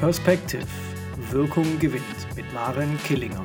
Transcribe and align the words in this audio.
Perspective. 0.00 0.66
Wirkung 1.30 1.78
gewinnt 1.78 2.04
mit 2.36 2.52
Maren 2.52 2.98
Killinger. 3.04 3.42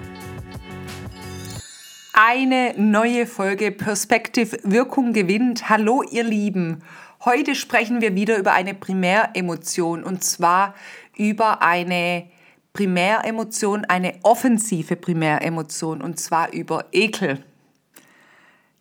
Eine 2.12 2.74
neue 2.76 3.26
Folge 3.26 3.72
Perspective 3.72 4.60
Wirkung 4.64 5.14
gewinnt. 5.14 5.70
Hallo 5.70 6.04
ihr 6.04 6.26
Lieben. 6.26 6.84
Heute 7.24 7.56
sprechen 7.56 8.02
wir 8.02 8.16
wieder 8.16 8.38
über 8.38 8.52
eine 8.52 8.74
Primäremotion 8.74 10.04
und 10.04 10.26
zwar 10.26 10.76
über 11.16 11.62
eine 11.62 12.30
Primäremotion, 12.74 13.86
eine 13.86 14.16
offensive 14.24 14.98
Primäremotion 14.98 16.02
und 16.02 16.20
zwar 16.20 16.52
über 16.52 16.84
Ekel. 16.92 17.42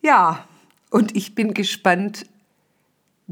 Ja, 0.01 0.45
und 0.89 1.15
ich 1.15 1.35
bin 1.35 1.53
gespannt, 1.53 2.25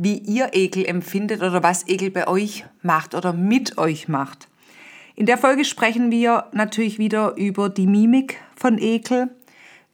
wie 0.01 0.17
ihr 0.17 0.51
Ekel 0.53 0.85
empfindet 0.85 1.41
oder 1.41 1.61
was 1.61 1.85
Ekel 1.89 2.09
bei 2.09 2.25
euch 2.25 2.63
macht 2.81 3.15
oder 3.15 3.33
mit 3.33 3.77
euch 3.77 4.07
macht. 4.07 4.47
In 5.15 5.25
der 5.25 5.37
Folge 5.37 5.65
sprechen 5.65 6.09
wir 6.09 6.45
natürlich 6.53 6.99
wieder 6.99 7.35
über 7.35 7.67
die 7.67 7.85
Mimik 7.85 8.37
von 8.55 8.77
Ekel, 8.77 9.29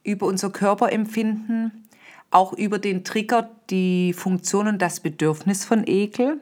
über 0.04 0.26
unser 0.26 0.50
Körperempfinden, 0.50 1.88
auch 2.30 2.52
über 2.52 2.78
den 2.78 3.02
Trigger, 3.02 3.50
die 3.68 4.12
Funktion 4.12 4.68
und 4.68 4.80
das 4.80 5.00
Bedürfnis 5.00 5.64
von 5.64 5.82
Ekel. 5.84 6.40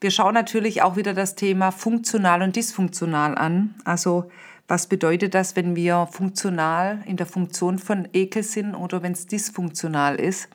Wir 0.00 0.10
schauen 0.10 0.32
natürlich 0.32 0.80
auch 0.80 0.96
wieder 0.96 1.12
das 1.12 1.34
Thema 1.34 1.72
funktional 1.72 2.40
und 2.40 2.56
dysfunktional 2.56 3.36
an. 3.36 3.74
Also 3.84 4.30
was 4.66 4.86
bedeutet 4.86 5.34
das, 5.34 5.56
wenn 5.56 5.76
wir 5.76 6.08
funktional 6.10 7.02
in 7.04 7.18
der 7.18 7.26
Funktion 7.26 7.78
von 7.78 8.08
Ekel 8.14 8.42
sind 8.42 8.74
oder 8.74 9.02
wenn 9.02 9.12
es 9.12 9.26
dysfunktional 9.26 10.14
ist? 10.14 10.48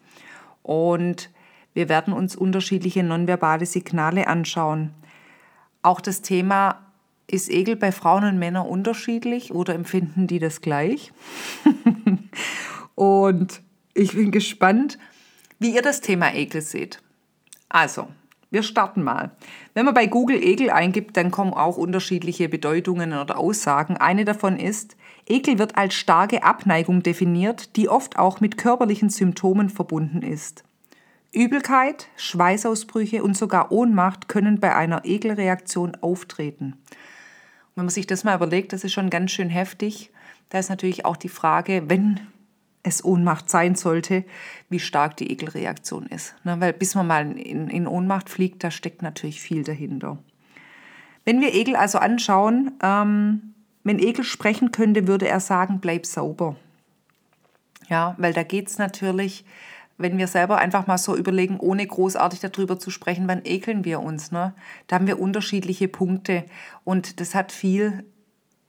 Und 0.64 1.30
wir 1.74 1.90
werden 1.90 2.14
uns 2.14 2.36
unterschiedliche 2.36 3.04
nonverbale 3.04 3.66
Signale 3.66 4.28
anschauen. 4.28 4.94
Auch 5.82 6.02
das 6.02 6.22
Thema, 6.22 6.80
ist 7.28 7.50
Ekel 7.50 7.76
bei 7.76 7.92
Frauen 7.92 8.26
und 8.26 8.40
Männern 8.40 8.68
unterschiedlich 8.68 9.54
oder 9.54 9.74
empfinden 9.74 10.28
die 10.28 10.40
das 10.40 10.62
gleich? 10.62 11.12
und 12.96 13.62
ich 13.94 14.14
bin 14.14 14.32
gespannt, 14.32 14.98
wie 15.60 15.74
ihr 15.74 15.82
das 15.82 16.02
Thema 16.02 16.34
Ekel 16.34 16.62
seht. 16.62 17.02
Also, 17.70 18.08
wir 18.52 18.62
starten 18.62 19.02
mal. 19.02 19.32
Wenn 19.74 19.86
man 19.86 19.96
bei 19.96 20.06
Google 20.06 20.44
Ekel 20.44 20.70
eingibt, 20.70 21.18
dann 21.18 21.32
kommen 21.32 21.54
auch 21.54 21.78
unterschiedliche 21.78 22.50
Bedeutungen 22.50 23.14
oder 23.14 23.40
Aussagen. 23.40 23.98
Eine 23.98 24.26
davon 24.26 24.58
ist, 24.58 24.96
Ekel 25.26 25.58
wird 25.58 25.78
als 25.78 25.96
starke 25.96 26.44
Abneigung 26.44 27.02
definiert, 27.02 27.76
die 27.78 27.90
oft 27.90 28.20
auch 28.20 28.42
mit 28.42 28.58
körperlichen 28.58 29.10
Symptomen 29.10 29.70
verbunden 29.70 30.22
ist. 30.22 30.64
Übelkeit, 31.34 32.08
Schweißausbrüche 32.16 33.24
und 33.24 33.36
sogar 33.36 33.72
Ohnmacht 33.72 34.28
können 34.28 34.60
bei 34.60 34.76
einer 34.76 35.04
Ekelreaktion 35.04 35.98
auftreten. 36.02 36.74
Und 36.74 37.78
wenn 37.78 37.86
man 37.86 37.90
sich 37.90 38.08
das 38.08 38.24
mal 38.24 38.36
überlegt, 38.36 38.72
das 38.72 38.84
ist 38.84 38.94
schon 38.94 39.10
ganz 39.10 39.32
schön 39.32 39.50
heftig. 39.50 40.12
Da 40.50 40.60
ist 40.60 40.70
natürlich 40.70 41.06
auch 41.06 41.18
die 41.18 41.30
Frage, 41.30 41.84
wenn 41.88 42.20
es 42.84 43.04
Ohnmacht 43.04 43.50
sein 43.50 43.76
sollte, 43.76 44.24
wie 44.70 44.80
stark 44.80 45.18
die 45.18 45.32
Ekelreaktion 45.32 46.06
ist. 46.08 46.36
Ne? 46.44 46.60
Weil 46.60 46.74
bis 46.74 46.96
man 46.96 47.08
mal 47.08 47.38
in, 47.38 47.70
in 47.70 47.88
Ohnmacht 47.88 48.30
fliegt, 48.30 48.64
da 48.64 48.70
steckt 48.70 49.02
natürlich 49.02 49.42
viel 49.42 49.64
dahinter. 49.64 50.20
Wenn 51.26 51.42
wir 51.42 51.54
Ekel 51.54 51.76
also 51.76 51.98
anschauen, 51.98 52.74
ähm, 52.84 53.54
wenn 53.84 54.00
Ekel 54.00 54.24
sprechen 54.24 54.72
könnte, 54.72 55.08
würde 55.08 55.28
er 55.28 55.40
sagen, 55.40 55.80
bleib 55.80 56.06
sauber. 56.06 56.56
Ja, 57.90 58.16
weil 58.18 58.34
da 58.34 58.44
geht 58.44 58.70
es 58.70 58.78
natürlich 58.78 59.46
wenn 59.98 60.18
wir 60.18 60.28
selber 60.28 60.58
einfach 60.58 60.88
mal 60.88 60.98
so 60.98 61.16
überlegen, 61.16 61.60
ohne 61.60 61.86
großartig 61.86 62.40
darüber 62.40 62.80
zu 62.80 62.90
sprechen, 62.90 63.28
wann 63.28 63.42
ekeln 63.44 63.86
wir 63.86 64.00
uns. 64.02 64.32
Ne? 64.32 64.54
Da 64.88 64.96
haben 64.96 65.08
wir 65.08 65.20
unterschiedliche 65.20 65.88
Punkte 65.88 66.46
und 66.84 67.20
das 67.20 67.36
hat 67.36 67.52
viel 67.52 68.06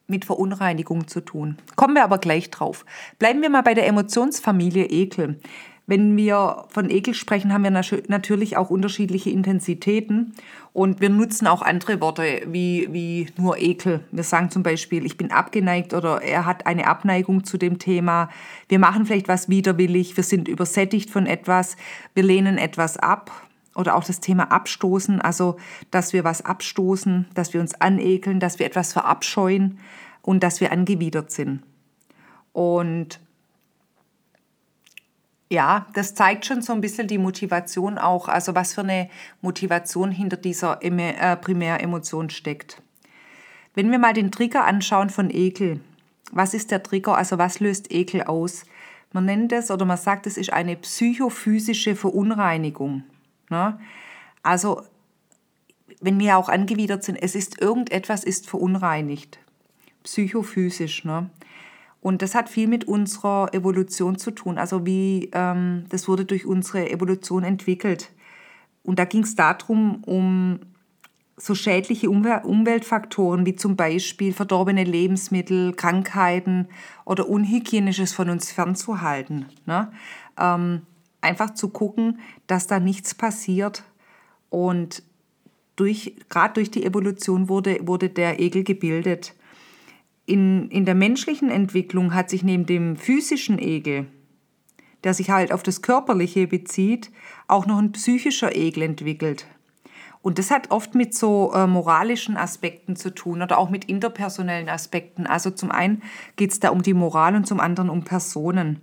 mit 0.06 0.24
Verunreinigung 0.24 1.08
zu 1.08 1.20
tun. 1.20 1.56
Kommen 1.76 1.94
wir 1.94 2.04
aber 2.04 2.18
gleich 2.18 2.50
drauf. 2.50 2.84
Bleiben 3.18 3.40
wir 3.40 3.48
mal 3.48 3.62
bei 3.62 3.74
der 3.74 3.86
Emotionsfamilie 3.86 4.84
Ekel. 4.84 5.40
Wenn 5.86 6.16
wir 6.16 6.64
von 6.68 6.88
Ekel 6.88 7.12
sprechen, 7.12 7.52
haben 7.52 7.62
wir 7.62 7.70
natürlich 7.70 8.56
auch 8.56 8.70
unterschiedliche 8.70 9.28
Intensitäten 9.28 10.32
und 10.72 11.02
wir 11.02 11.10
nutzen 11.10 11.46
auch 11.46 11.60
andere 11.60 12.00
Worte 12.00 12.42
wie, 12.46 12.88
wie 12.90 13.26
nur 13.36 13.58
Ekel. 13.58 14.00
Wir 14.10 14.22
sagen 14.22 14.50
zum 14.50 14.62
Beispiel, 14.62 15.04
ich 15.04 15.18
bin 15.18 15.30
abgeneigt 15.30 15.92
oder 15.92 16.22
er 16.22 16.46
hat 16.46 16.66
eine 16.66 16.86
Abneigung 16.86 17.44
zu 17.44 17.58
dem 17.58 17.78
Thema. 17.78 18.30
Wir 18.66 18.78
machen 18.78 19.04
vielleicht 19.04 19.28
was 19.28 19.50
widerwillig, 19.50 20.16
wir 20.16 20.24
sind 20.24 20.48
übersättigt 20.48 21.10
von 21.10 21.26
etwas, 21.26 21.76
wir 22.14 22.22
lehnen 22.22 22.56
etwas 22.56 22.96
ab 22.96 23.30
oder 23.74 23.94
auch 23.94 24.04
das 24.04 24.20
Thema 24.20 24.50
abstoßen, 24.50 25.20
also 25.20 25.56
dass 25.90 26.14
wir 26.14 26.24
was 26.24 26.46
abstoßen, 26.46 27.26
dass 27.34 27.52
wir 27.52 27.60
uns 27.60 27.74
anekeln, 27.74 28.40
dass 28.40 28.58
wir 28.58 28.64
etwas 28.64 28.94
verabscheuen 28.94 29.78
und 30.22 30.42
dass 30.42 30.62
wir 30.62 30.72
angewidert 30.72 31.30
sind. 31.30 31.62
Und 32.54 33.20
ja, 35.50 35.86
das 35.94 36.14
zeigt 36.14 36.46
schon 36.46 36.62
so 36.62 36.72
ein 36.72 36.80
bisschen 36.80 37.06
die 37.06 37.18
Motivation 37.18 37.98
auch, 37.98 38.28
also 38.28 38.54
was 38.54 38.74
für 38.74 38.80
eine 38.80 39.08
Motivation 39.40 40.10
hinter 40.10 40.36
dieser 40.36 40.82
äh, 40.82 41.36
Primäremotion 41.36 42.30
steckt. 42.30 42.82
Wenn 43.74 43.90
wir 43.90 43.98
mal 43.98 44.12
den 44.12 44.30
Trigger 44.30 44.64
anschauen 44.64 45.10
von 45.10 45.30
Ekel, 45.30 45.80
was 46.32 46.54
ist 46.54 46.70
der 46.70 46.82
Trigger, 46.82 47.16
also 47.16 47.38
was 47.38 47.60
löst 47.60 47.92
Ekel 47.92 48.22
aus? 48.22 48.64
Man 49.12 49.26
nennt 49.26 49.52
es 49.52 49.70
oder 49.70 49.84
man 49.84 49.96
sagt, 49.96 50.26
es 50.26 50.36
ist 50.36 50.52
eine 50.52 50.76
psychophysische 50.76 51.94
Verunreinigung. 51.94 53.04
Ne? 53.50 53.78
Also, 54.42 54.82
wenn 56.00 56.18
wir 56.18 56.36
auch 56.36 56.48
angewidert 56.48 57.04
sind, 57.04 57.16
es 57.16 57.34
ist 57.34 57.60
irgendetwas 57.60 58.24
ist 58.24 58.48
verunreinigt. 58.48 59.38
Psychophysisch. 60.02 61.04
Ne? 61.04 61.30
Und 62.04 62.20
das 62.20 62.34
hat 62.34 62.50
viel 62.50 62.68
mit 62.68 62.84
unserer 62.84 63.54
Evolution 63.54 64.18
zu 64.18 64.30
tun. 64.30 64.58
Also 64.58 64.84
wie 64.84 65.30
ähm, 65.32 65.86
das 65.88 66.06
wurde 66.06 66.26
durch 66.26 66.44
unsere 66.44 66.90
Evolution 66.90 67.44
entwickelt. 67.44 68.12
Und 68.82 68.98
da 68.98 69.06
ging 69.06 69.22
es 69.22 69.36
darum, 69.36 70.04
um 70.04 70.58
so 71.38 71.54
schädliche 71.54 72.10
Umweltfaktoren 72.10 73.46
wie 73.46 73.56
zum 73.56 73.76
Beispiel 73.76 74.34
verdorbene 74.34 74.84
Lebensmittel, 74.84 75.72
Krankheiten 75.72 76.68
oder 77.06 77.26
Unhygienisches 77.26 78.12
von 78.12 78.28
uns 78.28 78.52
fernzuhalten. 78.52 79.46
Ne? 79.64 79.90
Ähm, 80.38 80.82
einfach 81.22 81.54
zu 81.54 81.70
gucken, 81.70 82.18
dass 82.46 82.66
da 82.66 82.80
nichts 82.80 83.14
passiert. 83.14 83.82
Und 84.50 85.02
durch, 85.76 86.16
gerade 86.28 86.52
durch 86.52 86.70
die 86.70 86.84
Evolution 86.84 87.48
wurde, 87.48 87.78
wurde 87.80 88.10
der 88.10 88.40
Ekel 88.40 88.62
gebildet 88.62 89.34
in, 90.26 90.70
in 90.70 90.84
der 90.84 90.94
menschlichen 90.94 91.50
Entwicklung 91.50 92.14
hat 92.14 92.30
sich 92.30 92.42
neben 92.42 92.66
dem 92.66 92.96
physischen 92.96 93.58
Ekel, 93.58 94.06
der 95.04 95.14
sich 95.14 95.30
halt 95.30 95.52
auf 95.52 95.62
das 95.62 95.82
Körperliche 95.82 96.46
bezieht, 96.46 97.10
auch 97.46 97.66
noch 97.66 97.78
ein 97.78 97.92
psychischer 97.92 98.56
Ekel 98.56 98.84
entwickelt. 98.84 99.46
Und 100.22 100.38
das 100.38 100.50
hat 100.50 100.70
oft 100.70 100.94
mit 100.94 101.14
so 101.14 101.52
äh, 101.52 101.66
moralischen 101.66 102.38
Aspekten 102.38 102.96
zu 102.96 103.14
tun 103.14 103.42
oder 103.42 103.58
auch 103.58 103.68
mit 103.68 103.84
interpersonellen 103.84 104.70
Aspekten. 104.70 105.26
Also 105.26 105.50
zum 105.50 105.70
einen 105.70 106.02
geht 106.36 106.52
es 106.52 106.60
da 106.60 106.70
um 106.70 106.80
die 106.80 106.94
Moral 106.94 107.36
und 107.36 107.46
zum 107.46 107.60
anderen 107.60 107.90
um 107.90 108.04
Personen. 108.04 108.80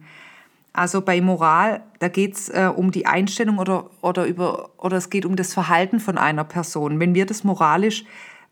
Also 0.71 1.01
bei 1.01 1.19
Moral, 1.19 1.81
da 1.97 2.09
geht 2.09 2.35
es 2.35 2.49
äh, 2.49 2.69
um 2.73 2.91
die 2.91 3.07
Einstellung 3.07 3.57
oder, 3.57 3.89
oder, 4.01 4.25
über, 4.25 4.69
oder 4.77 4.97
es 4.97 5.09
geht 5.09 5.25
um 5.25 5.35
das 5.35 5.55
Verhalten 5.55 5.99
von 5.99 6.19
einer 6.19 6.43
Person. 6.43 6.99
Wenn 6.99 7.15
wir 7.15 7.25
das 7.25 7.43
moralisch 7.43 8.05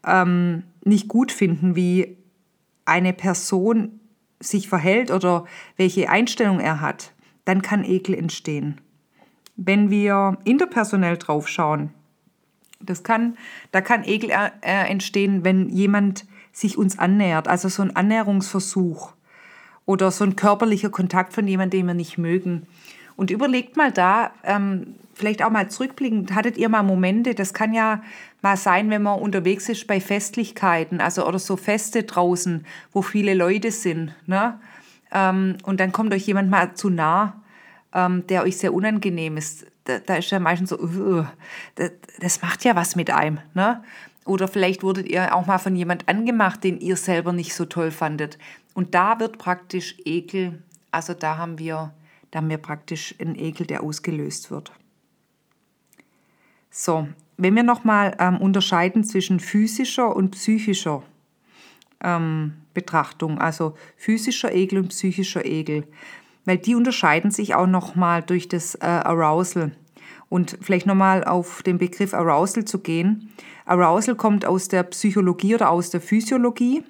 ähm, 0.04 0.64
nicht 0.84 1.08
gut 1.08 1.32
finden, 1.32 1.76
wie 1.76 2.18
eine 2.90 3.14
Person 3.14 4.00
sich 4.40 4.68
verhält 4.68 5.12
oder 5.12 5.46
welche 5.78 6.10
Einstellung 6.10 6.60
er 6.60 6.82
hat, 6.82 7.14
dann 7.46 7.62
kann 7.62 7.84
Ekel 7.84 8.16
entstehen. 8.16 8.82
Wenn 9.56 9.90
wir 9.90 10.38
interpersonell 10.46 11.18
draufschauen, 11.18 11.94
das 12.80 13.04
kann, 13.04 13.38
da 13.72 13.82
kann 13.82 14.04
Ekel 14.06 14.32
äh, 14.32 14.90
entstehen, 14.90 15.44
wenn 15.44 15.70
jemand 15.70 16.26
sich 16.54 16.78
uns 16.78 16.98
annähert, 16.98 17.48
also 17.48 17.68
so 17.68 17.84
ein 17.84 17.96
Annäherungsversuch 17.96 19.14
oder 19.86 20.12
so 20.12 20.24
ein 20.24 20.36
körperlicher 20.36 20.90
Kontakt 20.90 21.34
von 21.34 21.48
jemandem, 21.48 21.82
den 21.82 21.88
wir 21.88 21.94
nicht 21.94 22.18
mögen. 22.18 22.68
Und 23.16 23.32
überlegt 23.32 23.76
mal 23.76 23.92
da, 23.92 24.32
ähm, 24.44 24.96
vielleicht 25.20 25.44
auch 25.44 25.52
mal 25.52 25.70
zurückblickend, 25.70 26.34
hattet 26.34 26.58
ihr 26.58 26.70
mal 26.70 26.82
Momente, 26.82 27.36
das 27.36 27.54
kann 27.54 27.74
ja 27.74 28.02
mal 28.42 28.58
sein, 28.58 28.90
wenn 28.90 29.04
man 29.04 29.20
unterwegs 29.20 29.70
ist 29.70 29.86
bei 29.86 30.00
Festlichkeiten, 30.00 31.02
also 31.02 31.28
oder 31.28 31.40
so 31.40 31.58
Feste 31.58 32.04
draußen, 32.04 32.66
wo 32.92 33.02
viele 33.02 33.34
Leute 33.34 33.72
sind, 33.72 34.16
ne? 34.26 34.60
Ähm, 35.12 35.58
und 35.64 35.80
dann 35.80 35.92
kommt 35.92 36.14
euch 36.14 36.26
jemand 36.26 36.50
mal 36.50 36.74
zu 36.74 36.90
nah, 36.90 37.42
ähm, 37.94 38.26
der 38.28 38.44
euch 38.44 38.58
sehr 38.58 38.74
unangenehm 38.74 39.38
ist. 39.38 39.66
Da, 39.86 40.00
da 40.00 40.16
ist 40.16 40.30
ja 40.32 40.40
meistens 40.40 40.70
so, 40.70 40.80
uh, 40.80 41.26
das, 41.76 41.92
das, 42.20 42.42
macht 42.42 42.64
ja 42.64 42.76
was 42.76 42.96
mit 42.96 43.12
einem, 43.12 43.40
ne? 43.54 43.84
Oder 44.26 44.48
vielleicht 44.48 44.84
wurdet 44.84 45.08
ihr 45.08 45.36
auch 45.36 45.48
mal 45.48 45.58
von 45.58 45.76
jemand 45.76 46.08
angemacht, 46.08 46.64
den 46.64 46.80
ihr 46.80 46.96
selber 46.96 47.34
nicht 47.34 47.56
so 47.56 47.66
toll 47.66 47.90
fandet. 47.90 48.38
Und 48.76 48.94
da 48.94 49.20
wird 49.20 49.40
praktisch 49.40 49.96
Ekel, 50.06 50.62
also 50.92 51.14
da 51.16 51.38
haben 51.38 51.58
wir 51.58 51.92
da 52.32 52.40
haben 52.40 52.50
wir 52.50 52.58
praktisch 52.58 53.16
einen 53.20 53.36
Ekel, 53.36 53.66
der 53.66 53.82
ausgelöst 53.82 54.52
wird. 54.52 54.72
So, 56.82 57.10
wenn 57.36 57.58
wir 57.58 57.64
nochmal 57.64 58.16
ähm, 58.20 58.38
unterscheiden 58.38 59.04
zwischen 59.04 59.42
physischer 59.42 60.16
und 60.16 60.32
psychischer 60.32 61.04
ähm, 62.02 62.54
Betrachtung, 62.74 63.38
also 63.38 63.74
physischer 63.98 64.56
Ekel 64.56 64.80
und 64.80 64.88
psychischer 64.88 65.44
Ekel, 65.44 65.84
weil 66.46 66.58
die 66.58 66.76
unterscheiden 66.76 67.32
sich 67.32 67.54
auch 67.54 67.68
nochmal 67.68 68.24
durch 68.24 68.48
das 68.48 68.76
äh, 68.76 68.86
Arousal. 68.86 69.74
Und 70.30 70.58
vielleicht 70.62 70.86
nochmal 70.86 71.26
auf 71.26 71.64
den 71.64 71.80
Begriff 71.80 72.14
Arousal 72.14 72.64
zu 72.64 72.80
gehen. 72.80 73.30
Arousal 73.66 74.16
kommt 74.16 74.46
aus 74.46 74.70
der 74.70 74.84
Psychologie 74.84 75.56
oder 75.56 75.72
aus 75.72 75.90
der 75.90 76.00
Physiologie. 76.00 76.86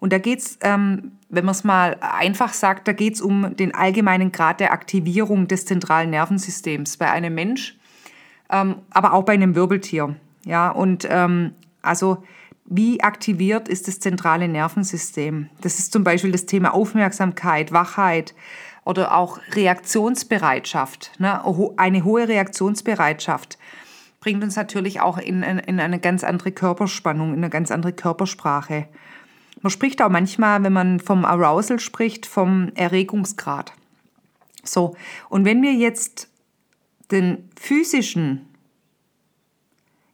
Und 0.00 0.12
da 0.12 0.18
geht 0.18 0.40
es, 0.40 0.58
ähm, 0.62 1.12
wenn 1.28 1.44
man 1.44 1.52
es 1.52 1.62
mal 1.62 1.96
einfach 2.00 2.52
sagt, 2.52 2.88
da 2.88 2.92
geht 2.92 3.14
es 3.14 3.20
um 3.20 3.54
den 3.54 3.72
allgemeinen 3.72 4.32
Grad 4.32 4.58
der 4.58 4.72
Aktivierung 4.72 5.46
des 5.46 5.64
zentralen 5.64 6.10
Nervensystems 6.10 6.96
bei 6.96 7.08
einem 7.08 7.36
Mensch, 7.36 7.77
ähm, 8.50 8.76
aber 8.90 9.12
auch 9.12 9.24
bei 9.24 9.34
einem 9.34 9.54
Wirbeltier. 9.54 10.16
Ja, 10.44 10.70
und 10.70 11.06
ähm, 11.10 11.52
also 11.82 12.22
wie 12.64 13.02
aktiviert 13.02 13.68
ist 13.68 13.88
das 13.88 13.98
zentrale 13.98 14.46
Nervensystem? 14.46 15.48
Das 15.62 15.78
ist 15.78 15.92
zum 15.92 16.04
Beispiel 16.04 16.32
das 16.32 16.46
Thema 16.46 16.74
Aufmerksamkeit, 16.74 17.72
Wachheit 17.72 18.34
oder 18.84 19.14
auch 19.16 19.38
Reaktionsbereitschaft. 19.52 21.12
Ne? 21.18 21.42
Eine 21.76 22.04
hohe 22.04 22.28
Reaktionsbereitschaft 22.28 23.58
bringt 24.20 24.44
uns 24.44 24.56
natürlich 24.56 25.00
auch 25.00 25.16
in, 25.18 25.42
in 25.42 25.80
eine 25.80 25.98
ganz 25.98 26.24
andere 26.24 26.52
Körperspannung, 26.52 27.32
in 27.32 27.38
eine 27.38 27.50
ganz 27.50 27.70
andere 27.70 27.92
Körpersprache. 27.92 28.86
Man 29.62 29.70
spricht 29.70 30.02
auch 30.02 30.10
manchmal, 30.10 30.62
wenn 30.62 30.72
man 30.72 31.00
vom 31.00 31.24
Arousal 31.24 31.80
spricht, 31.80 32.26
vom 32.26 32.70
Erregungsgrad. 32.74 33.72
So, 34.62 34.94
und 35.28 35.44
wenn 35.44 35.62
wir 35.62 35.72
jetzt 35.72 36.28
den 37.10 37.48
physischen 37.58 38.46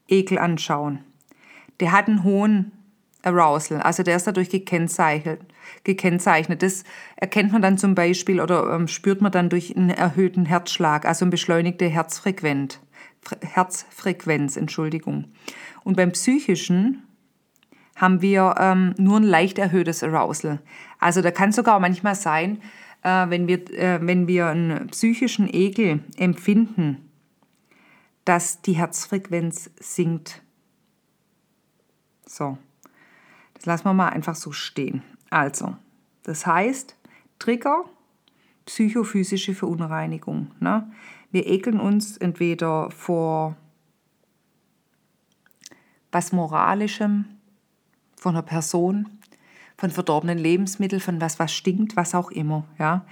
Ekel 0.09 0.39
anschauen, 0.39 1.01
der 1.81 1.93
hat 1.93 2.09
einen 2.09 2.25
hohen 2.25 2.73
Arousal, 3.23 3.81
also 3.81 4.03
der 4.03 4.17
ist 4.17 4.27
dadurch 4.27 4.51
gekennzeichnet. 4.51 5.41
gekennzeichnet. 5.83 6.63
Das 6.63 6.85
erkennt 7.17 7.53
man 7.53 7.63
dann 7.63 7.79
zum 7.79 7.95
Beispiel 7.95 8.41
oder 8.41 8.75
ähm, 8.75 8.87
spürt 8.87 9.23
man 9.23 9.33
dann 9.33 9.49
durch 9.49 9.75
einen 9.75 9.91
erhöhten 9.91 10.45
Herzschlag, 10.45 11.07
also 11.07 11.25
eine 11.25 11.31
beschleunigte 11.31 11.89
Herzfrequenz. 11.89 12.79
Herzfrequenz, 13.41 14.57
Entschuldigung. 14.57 15.33
Und 15.83 15.97
beim 15.97 16.13
psychischen 16.13 17.03
haben 17.97 18.21
wir 18.21 18.57
ähm, 18.59 18.95
nur 18.99 19.19
ein 19.19 19.23
leicht 19.23 19.59
erhöhtes 19.59 20.03
Arousal. 20.03 20.61
Also 20.99 21.23
da 21.23 21.31
kann 21.31 21.53
sogar 21.53 21.81
manchmal 21.81 22.15
sein, 22.15 22.61
wenn, 23.05 23.47
wir, 23.49 23.71
äh, 23.73 23.99
wenn 24.03 24.27
wir 24.27 24.47
einen 24.47 24.89
psychischen 24.89 25.49
Ekel 25.53 26.03
empfinden, 26.17 27.11
dass 28.25 28.63
die 28.63 28.73
Herzfrequenz 28.73 29.71
sinkt. 29.77 30.43
So, 32.27 32.59
das 33.55 33.67
lassen 33.67 33.85
wir 33.85 33.95
mal 33.95 34.09
einfach 34.09 34.35
so 34.35 34.53
stehen. 34.53 35.03
Also, 35.31 35.77
das 36.23 36.47
heißt, 36.47 36.97
Trigger, 37.39 37.85
psychophysische 38.67 39.55
Verunreinigung. 39.55 40.53
Ne? 40.61 40.91
Wir 41.31 41.47
ekeln 41.47 41.81
uns 41.81 42.17
entweder 42.17 42.91
vor 42.91 43.57
was 46.11 46.33
Moralischem, 46.33 47.27
von 48.17 48.37
einer 48.37 48.43
Person, 48.43 49.14
von 49.85 49.91
verdorbenen 49.91 50.39
Lebensmitteln, 50.39 50.99
von 50.99 51.21
was, 51.21 51.39
was 51.39 51.53
stinkt, 51.53 51.95
was 51.95 52.15
auch 52.15 52.31
immer. 52.31 52.65
Ja? 52.79 53.05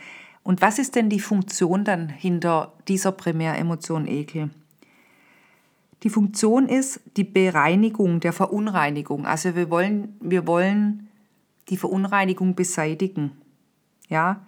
Und 0.42 0.62
was 0.62 0.78
ist 0.78 0.96
denn 0.96 1.10
die 1.10 1.20
Funktion 1.20 1.84
dann 1.84 2.08
hinter 2.08 2.72
dieser 2.88 3.12
Primäremotion 3.12 4.06
Ekel? 4.06 4.48
Die 6.02 6.08
Funktion 6.08 6.70
ist 6.70 7.00
die 7.19 7.24
Bereinigung 7.24 8.20
der 8.20 8.32
Verunreinigung. 8.32 9.26
Also 9.26 9.54
wir 9.54 9.69
wollen, 9.69 10.16
wir 10.22 10.46
wollen 10.46 11.08
die 11.69 11.76
Verunreinigung 11.76 12.54
beseitigen. 12.54 13.32
Ja? 14.08 14.40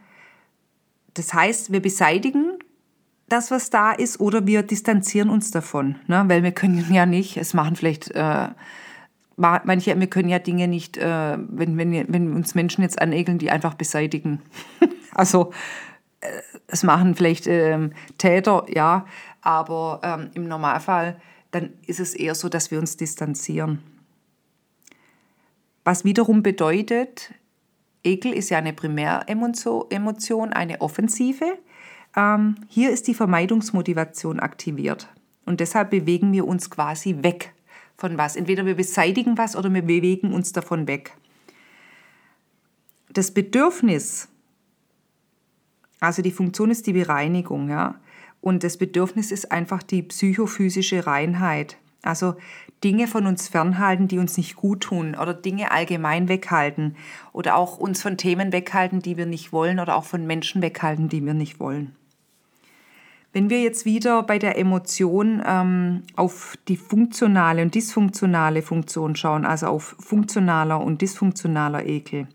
Das 1.13 1.35
heißt, 1.35 1.73
wir 1.73 1.83
beseitigen 1.83 2.55
das, 3.29 3.51
was 3.51 3.69
da 3.69 3.93
ist, 3.93 4.19
oder 4.19 4.47
wir 4.47 4.63
distanzieren 4.63 5.29
uns 5.29 5.51
davon. 5.51 5.97
Ne? 6.07 6.25
Weil 6.29 6.43
wir 6.43 6.53
können 6.53 6.91
ja 6.91 7.05
nicht, 7.05 7.37
es 7.37 7.53
machen 7.53 7.77
vielleicht 7.77 8.13
äh, 8.13 8.49
manche, 9.37 9.99
wir 9.99 10.07
können 10.07 10.29
ja 10.29 10.39
Dinge 10.39 10.69
nicht, 10.69 10.97
äh, 10.97 11.39
wenn, 11.39 11.77
wenn, 11.77 12.13
wenn 12.13 12.33
uns 12.35 12.55
Menschen 12.55 12.83
jetzt 12.83 13.01
anegeln, 13.01 13.39
die 13.39 13.51
einfach 13.51 13.75
beseitigen. 13.75 14.41
also 15.15 15.53
äh, 16.21 16.29
es 16.67 16.83
machen 16.83 17.15
vielleicht 17.15 17.47
ähm, 17.47 17.93
Täter, 18.19 18.67
ja, 18.69 19.07
aber 19.43 20.01
ähm, 20.03 20.31
im 20.35 20.49
Normalfall 20.49 21.17
dann 21.55 21.73
ist 21.87 22.01
es 22.01 22.15
eher 22.15 22.35
so, 22.35 22.49
dass 22.49 22.71
wir 22.71 22.79
uns 22.79 22.97
distanzieren. 22.97 23.79
Was 25.85 26.05
wiederum 26.05 26.43
bedeutet, 26.43 27.33
Ekel 28.03 28.33
ist 28.33 28.51
ja 28.51 28.59
eine 28.59 28.73
Primäremotion, 28.73 30.53
eine 30.53 30.81
offensive. 30.81 31.59
Ähm, 32.17 32.57
hier 32.69 32.91
ist 32.91 33.07
die 33.07 33.15
Vermeidungsmotivation 33.15 34.41
aktiviert. 34.41 35.09
Und 35.45 35.61
deshalb 35.61 35.91
bewegen 35.91 36.33
wir 36.33 36.47
uns 36.47 36.71
quasi 36.71 37.23
weg 37.23 37.54
von 37.97 38.19
was. 38.19 38.37
Entweder 38.37 38.67
wir 38.67 38.75
beseitigen 38.75 39.39
was 39.39 39.57
oder 39.57 39.73
wir 39.73 39.83
bewegen 39.83 40.33
uns 40.33 40.53
davon 40.53 40.87
weg. 40.87 41.17
Das 43.13 43.33
Bedürfnis, 43.33 44.29
also 46.01 46.23
die 46.23 46.33
Funktion 46.33 46.71
ist 46.71 46.87
die 46.87 46.93
Bereinigung, 46.93 47.69
ja. 47.69 47.95
Und 48.41 48.63
das 48.63 48.77
Bedürfnis 48.77 49.31
ist 49.31 49.53
einfach 49.53 49.83
die 49.83 50.03
psychophysische 50.03 51.07
Reinheit. 51.07 51.79
Also 52.03 52.35
Dinge 52.83 53.07
von 53.07 53.27
uns 53.27 53.49
fernhalten, 53.49 54.09
die 54.09 54.19
uns 54.19 54.37
nicht 54.37 54.57
gut 54.57 54.83
tun 54.83 55.15
oder 55.15 55.33
Dinge 55.33 55.71
allgemein 55.71 56.29
weghalten 56.29 56.97
oder 57.33 57.57
auch 57.57 57.79
uns 57.79 58.03
von 58.03 58.19
Themen 58.19 58.53
weghalten, 58.53 59.01
die 59.01 59.17
wir 59.17 59.25
nicht 59.25 59.53
wollen 59.53 59.81
oder 59.81 59.97
auch 59.97 60.05
von 60.05 60.27
Menschen 60.27 60.61
weghalten, 60.61 61.09
die 61.09 61.25
wir 61.25 61.33
nicht 61.33 61.61
wollen. 61.61 61.97
Wenn 63.35 63.51
wir 63.51 63.61
jetzt 63.63 63.85
wieder 63.85 64.23
bei 64.23 64.39
der 64.39 64.57
Emotion 64.57 65.43
ähm, 65.45 66.05
auf 66.15 66.57
die 66.69 66.77
funktionale 66.77 67.63
und 67.63 67.75
dysfunktionale 67.75 68.63
Funktion 68.63 69.17
schauen, 69.17 69.45
also 69.45 69.67
auf 69.67 69.97
funktionaler 69.99 70.81
und 70.81 71.03
dysfunktionaler 71.03 71.85
Ekel. 71.85 72.29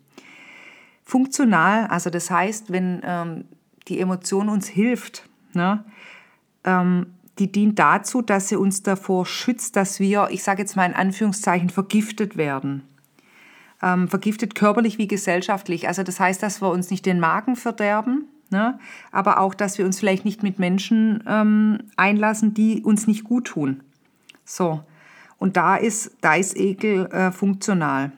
Funktional, 1.06 1.88
also 1.88 2.10
das 2.10 2.30
heißt, 2.30 2.74
wenn 2.74 3.00
ähm, 3.06 3.46
die 3.88 4.02
Emotion 4.02 4.50
uns 4.50 4.68
hilft, 4.68 5.24
ne, 5.54 5.86
ähm, 6.66 7.06
die 7.40 7.50
dient 7.50 7.80
dazu, 7.80 8.22
dass 8.22 8.50
sie 8.50 8.58
uns 8.58 8.84
davor 8.84 9.26
schützt, 9.26 9.78
dass 9.78 10.02
wir, 10.02 10.28
ich 10.32 10.44
sage 10.44 10.62
jetzt 10.62 10.76
mal 10.76 10.86
in 10.86 10.94
Anführungszeichen, 10.94 11.70
vergiftet 11.70 12.36
werden. 12.36 12.84
Ähm, 13.82 14.10
vergiftet 14.10 14.54
körperlich 14.54 14.98
wie 14.98 15.08
gesellschaftlich. 15.08 15.88
Also 15.88 16.04
das 16.04 16.20
heißt, 16.20 16.44
dass 16.44 16.62
wir 16.62 16.70
uns 16.70 16.92
nicht 16.92 17.06
den 17.06 17.22
Magen 17.22 17.56
verderben, 17.56 18.26
Ne? 18.50 18.80
Aber 19.12 19.40
auch, 19.40 19.54
dass 19.54 19.78
wir 19.78 19.86
uns 19.86 20.00
vielleicht 20.00 20.26
nicht 20.26 20.44
mit 20.44 20.60
Menschen 20.60 21.24
ähm, 21.28 21.80
einlassen, 21.98 22.54
die 22.54 22.82
uns 22.82 23.08
nicht 23.08 23.24
gut 23.24 23.46
tun. 23.46 23.84
So. 24.44 24.84
Und 25.38 25.56
da 25.56 25.76
ist, 25.76 26.18
da 26.22 26.36
ist 26.36 26.58
Ekel 26.58 27.06
äh, 27.08 27.32
funktional. 27.32 28.12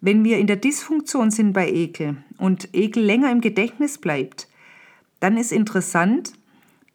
Wenn 0.00 0.24
wir 0.24 0.38
in 0.38 0.46
der 0.46 0.56
Dysfunktion 0.56 1.30
sind 1.30 1.52
bei 1.52 1.70
Ekel 1.70 2.16
und 2.38 2.68
Ekel 2.72 3.04
länger 3.04 3.30
im 3.30 3.40
Gedächtnis 3.40 3.98
bleibt, 3.98 4.48
dann 5.20 5.36
ist 5.36 5.52
interessant, 5.52 6.32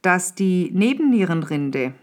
dass 0.01 0.35
die 0.35 0.71
Nebennierenrinde 0.73 1.93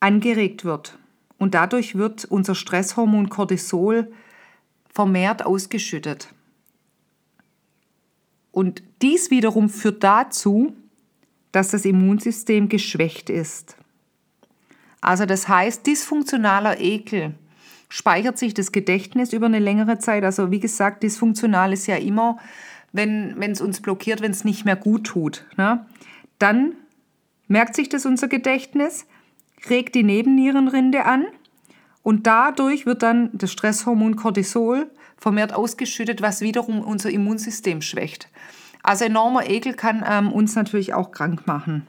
angeregt 0.00 0.64
wird. 0.64 0.98
Und 1.38 1.54
dadurch 1.54 1.94
wird 1.94 2.24
unser 2.24 2.54
Stresshormon 2.54 3.28
Cortisol 3.28 4.12
vermehrt 4.88 5.44
ausgeschüttet. 5.44 6.34
Und 8.52 8.82
dies 9.02 9.30
wiederum 9.30 9.68
führt 9.68 10.02
dazu, 10.02 10.74
dass 11.52 11.68
das 11.68 11.84
Immunsystem 11.84 12.68
geschwächt 12.68 13.30
ist. 13.30 13.76
Also 15.00 15.26
das 15.26 15.48
heißt, 15.48 15.86
dysfunktionaler 15.86 16.80
Ekel 16.80 17.34
speichert 17.88 18.38
sich 18.38 18.54
das 18.54 18.72
Gedächtnis 18.72 19.32
über 19.32 19.46
eine 19.46 19.58
längere 19.58 19.98
Zeit. 19.98 20.24
Also 20.24 20.50
wie 20.50 20.60
gesagt, 20.60 21.02
dysfunktional 21.02 21.72
ist 21.72 21.86
ja 21.86 21.96
immer, 21.96 22.38
wenn 22.92 23.40
es 23.40 23.60
uns 23.60 23.80
blockiert, 23.80 24.20
wenn 24.20 24.30
es 24.30 24.44
nicht 24.44 24.64
mehr 24.64 24.76
gut 24.76 25.04
tut. 25.04 25.44
Ne? 25.56 25.84
Dann 26.38 26.74
merkt 27.48 27.74
sich 27.74 27.88
das 27.88 28.06
unser 28.06 28.28
Gedächtnis, 28.28 29.06
regt 29.68 29.94
die 29.94 30.02
Nebennierenrinde 30.02 31.04
an 31.04 31.26
und 32.02 32.26
dadurch 32.26 32.86
wird 32.86 33.02
dann 33.02 33.30
das 33.32 33.52
Stresshormon 33.52 34.16
Cortisol 34.16 34.90
vermehrt 35.20 35.52
ausgeschüttet, 35.52 36.22
was 36.22 36.40
wiederum 36.40 36.80
unser 36.80 37.10
Immunsystem 37.10 37.82
schwächt. 37.82 38.28
Also 38.82 39.04
enormer 39.04 39.48
Ekel 39.48 39.74
kann 39.74 40.04
ähm, 40.08 40.32
uns 40.32 40.54
natürlich 40.54 40.94
auch 40.94 41.12
krank 41.12 41.46
machen. 41.46 41.86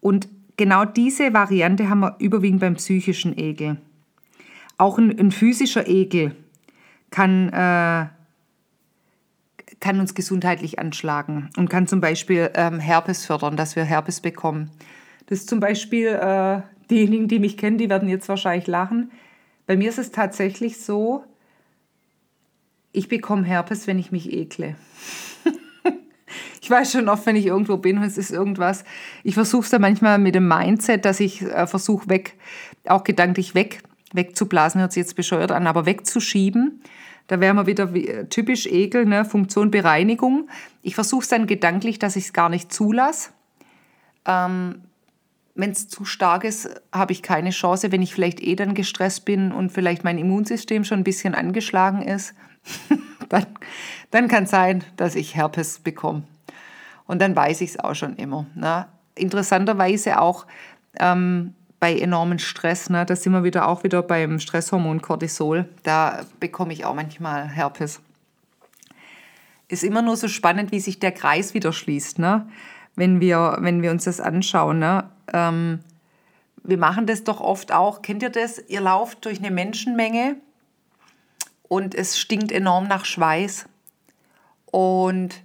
Und 0.00 0.28
genau 0.56 0.84
diese 0.84 1.34
Variante 1.34 1.90
haben 1.90 2.00
wir 2.00 2.16
überwiegend 2.18 2.60
beim 2.60 2.74
psychischen 2.76 3.38
Ekel. 3.38 3.76
Auch 4.78 4.98
ein, 4.98 5.18
ein 5.18 5.30
physischer 5.30 5.86
Ekel 5.86 6.34
kann, 7.10 7.48
äh, 7.48 8.06
kann 9.80 10.00
uns 10.00 10.14
gesundheitlich 10.14 10.78
anschlagen 10.78 11.50
und 11.56 11.68
kann 11.68 11.86
zum 11.86 12.00
Beispiel 12.00 12.50
ähm, 12.54 12.80
Herpes 12.80 13.26
fördern, 13.26 13.56
dass 13.56 13.76
wir 13.76 13.84
Herpes 13.84 14.20
bekommen. 14.20 14.70
Das 15.26 15.40
ist 15.40 15.50
zum 15.50 15.60
Beispiel, 15.60 16.06
äh, 16.08 16.62
diejenigen, 16.90 17.28
die 17.28 17.38
mich 17.38 17.58
kennen, 17.58 17.76
die 17.76 17.90
werden 17.90 18.08
jetzt 18.08 18.28
wahrscheinlich 18.28 18.66
lachen. 18.66 19.10
Bei 19.66 19.76
mir 19.76 19.90
ist 19.90 19.98
es 19.98 20.10
tatsächlich 20.10 20.80
so, 20.80 21.24
ich 22.98 23.08
bekomme 23.08 23.44
Herpes, 23.44 23.86
wenn 23.86 23.98
ich 23.98 24.10
mich 24.10 24.32
ekle. 24.32 24.74
ich 26.60 26.68
weiß 26.68 26.92
schon 26.92 27.08
oft, 27.08 27.24
wenn 27.26 27.36
ich 27.36 27.46
irgendwo 27.46 27.76
bin 27.76 27.98
und 27.98 28.04
es 28.04 28.18
ist 28.18 28.30
irgendwas. 28.30 28.84
Ich 29.22 29.34
versuche 29.34 29.62
es 29.62 29.70
dann 29.70 29.80
manchmal 29.80 30.18
mit 30.18 30.34
dem 30.34 30.48
Mindset, 30.48 31.04
dass 31.04 31.20
ich 31.20 31.42
äh, 31.42 31.66
versuche, 31.68 32.08
weg, 32.08 32.34
auch 32.86 33.04
gedanklich 33.04 33.54
weg, 33.54 33.82
wegzublasen, 34.12 34.80
hört 34.80 34.92
sich 34.92 35.02
jetzt 35.02 35.14
bescheuert 35.14 35.52
an, 35.52 35.68
aber 35.68 35.86
wegzuschieben. 35.86 36.82
Da 37.28 37.38
wären 37.40 37.56
wir 37.56 37.66
wieder 37.66 37.94
wie, 37.94 38.08
äh, 38.08 38.26
typisch 38.26 38.66
Ekel, 38.66 39.06
ne? 39.06 39.24
Funktion 39.24 39.70
Bereinigung. 39.70 40.48
Ich 40.82 40.96
versuche 40.96 41.22
es 41.22 41.28
dann 41.28 41.46
gedanklich, 41.46 42.00
dass 42.00 42.16
ich 42.16 42.24
es 42.24 42.32
gar 42.32 42.48
nicht 42.48 42.72
zulasse. 42.72 43.30
Ähm, 44.26 44.82
wenn 45.54 45.70
es 45.70 45.88
zu 45.88 46.04
stark 46.04 46.44
ist, 46.44 46.68
habe 46.92 47.12
ich 47.12 47.22
keine 47.22 47.50
Chance. 47.50 47.92
Wenn 47.92 48.02
ich 48.02 48.12
vielleicht 48.12 48.40
eh 48.40 48.56
dann 48.56 48.74
gestresst 48.74 49.24
bin 49.24 49.52
und 49.52 49.70
vielleicht 49.70 50.04
mein 50.04 50.18
Immunsystem 50.18 50.84
schon 50.84 51.00
ein 51.00 51.04
bisschen 51.04 51.34
angeschlagen 51.34 52.02
ist, 52.02 52.34
dann, 53.28 53.46
dann 54.10 54.28
kann 54.28 54.44
es 54.44 54.50
sein, 54.50 54.84
dass 54.96 55.14
ich 55.14 55.34
Herpes 55.36 55.78
bekomme. 55.78 56.22
Und 57.06 57.20
dann 57.20 57.34
weiß 57.34 57.60
ich 57.62 57.70
es 57.70 57.78
auch 57.78 57.94
schon 57.94 58.16
immer. 58.16 58.46
Ne? 58.54 58.86
Interessanterweise 59.14 60.20
auch 60.20 60.46
ähm, 61.00 61.54
bei 61.80 61.96
enormen 61.98 62.38
Stress, 62.38 62.90
ne? 62.90 63.06
da 63.06 63.16
sind 63.16 63.32
wir 63.32 63.44
wieder 63.44 63.68
auch 63.68 63.84
wieder 63.84 64.02
beim 64.02 64.40
Stresshormon 64.40 65.00
Cortisol, 65.00 65.68
da 65.84 66.24
bekomme 66.40 66.72
ich 66.72 66.84
auch 66.84 66.94
manchmal 66.94 67.48
Herpes. 67.48 68.00
Ist 69.68 69.84
immer 69.84 70.02
nur 70.02 70.16
so 70.16 70.28
spannend, 70.28 70.72
wie 70.72 70.80
sich 70.80 70.98
der 70.98 71.12
Kreis 71.12 71.54
wieder 71.54 71.72
schließt, 71.72 72.18
ne? 72.18 72.48
wenn, 72.96 73.20
wir, 73.20 73.58
wenn 73.60 73.82
wir 73.82 73.90
uns 73.90 74.04
das 74.04 74.20
anschauen. 74.20 74.78
Ne? 74.78 75.04
Ähm, 75.32 75.80
wir 76.64 76.78
machen 76.78 77.06
das 77.06 77.24
doch 77.24 77.40
oft 77.40 77.72
auch. 77.72 78.02
Kennt 78.02 78.22
ihr 78.22 78.30
das? 78.30 78.58
Ihr 78.68 78.80
lauft 78.80 79.24
durch 79.24 79.38
eine 79.38 79.50
Menschenmenge 79.50 80.36
und 81.68 81.94
es 81.94 82.18
stinkt 82.18 82.50
enorm 82.50 82.88
nach 82.88 83.04
Schweiß. 83.04 83.66
Und 84.66 85.42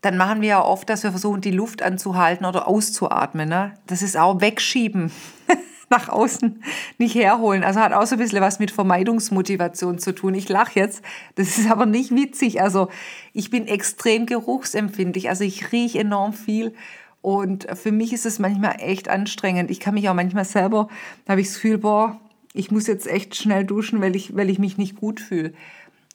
dann 0.00 0.16
machen 0.16 0.42
wir 0.42 0.48
ja 0.48 0.64
oft, 0.64 0.88
dass 0.90 1.02
wir 1.02 1.10
versuchen, 1.10 1.40
die 1.40 1.50
Luft 1.50 1.82
anzuhalten 1.82 2.44
oder 2.44 2.68
auszuatmen. 2.68 3.48
Ne? 3.48 3.72
Das 3.86 4.02
ist 4.02 4.16
auch 4.16 4.40
wegschieben, 4.40 5.10
nach 5.90 6.08
außen 6.10 6.62
nicht 6.98 7.14
herholen. 7.14 7.64
Also 7.64 7.80
hat 7.80 7.92
auch 7.92 8.06
so 8.06 8.16
ein 8.16 8.18
bisschen 8.18 8.40
was 8.40 8.58
mit 8.58 8.70
Vermeidungsmotivation 8.70 9.98
zu 9.98 10.14
tun. 10.14 10.34
Ich 10.34 10.48
lache 10.48 10.78
jetzt, 10.78 11.02
das 11.36 11.56
ist 11.56 11.70
aber 11.70 11.86
nicht 11.86 12.14
witzig. 12.14 12.60
Also 12.60 12.88
ich 13.32 13.50
bin 13.50 13.66
extrem 13.66 14.26
geruchsempfindlich, 14.26 15.30
also 15.30 15.44
ich 15.44 15.72
rieche 15.72 16.00
enorm 16.00 16.34
viel. 16.34 16.74
Und 17.22 17.66
für 17.74 17.90
mich 17.90 18.12
ist 18.12 18.26
es 18.26 18.38
manchmal 18.38 18.76
echt 18.80 19.08
anstrengend. 19.08 19.70
Ich 19.70 19.80
kann 19.80 19.94
mich 19.94 20.10
auch 20.10 20.14
manchmal 20.14 20.44
selber, 20.44 20.88
da 21.24 21.30
habe 21.30 21.40
ich 21.40 21.46
das 21.46 21.54
Gefühl, 21.54 21.78
boah, 21.78 22.20
ich 22.54 22.70
muss 22.70 22.86
jetzt 22.86 23.06
echt 23.06 23.34
schnell 23.34 23.64
duschen, 23.64 24.00
weil 24.00 24.16
ich, 24.16 24.34
weil 24.34 24.48
ich 24.48 24.58
mich 24.58 24.78
nicht 24.78 24.96
gut 24.96 25.20
fühle. 25.20 25.52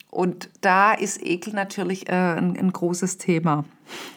Und 0.09 0.49
da 0.61 0.93
ist 0.93 1.21
Ekel 1.21 1.53
natürlich 1.53 2.09
äh, 2.09 2.13
ein, 2.13 2.57
ein, 2.57 2.71
großes 2.71 3.19
Thema. 3.19 3.65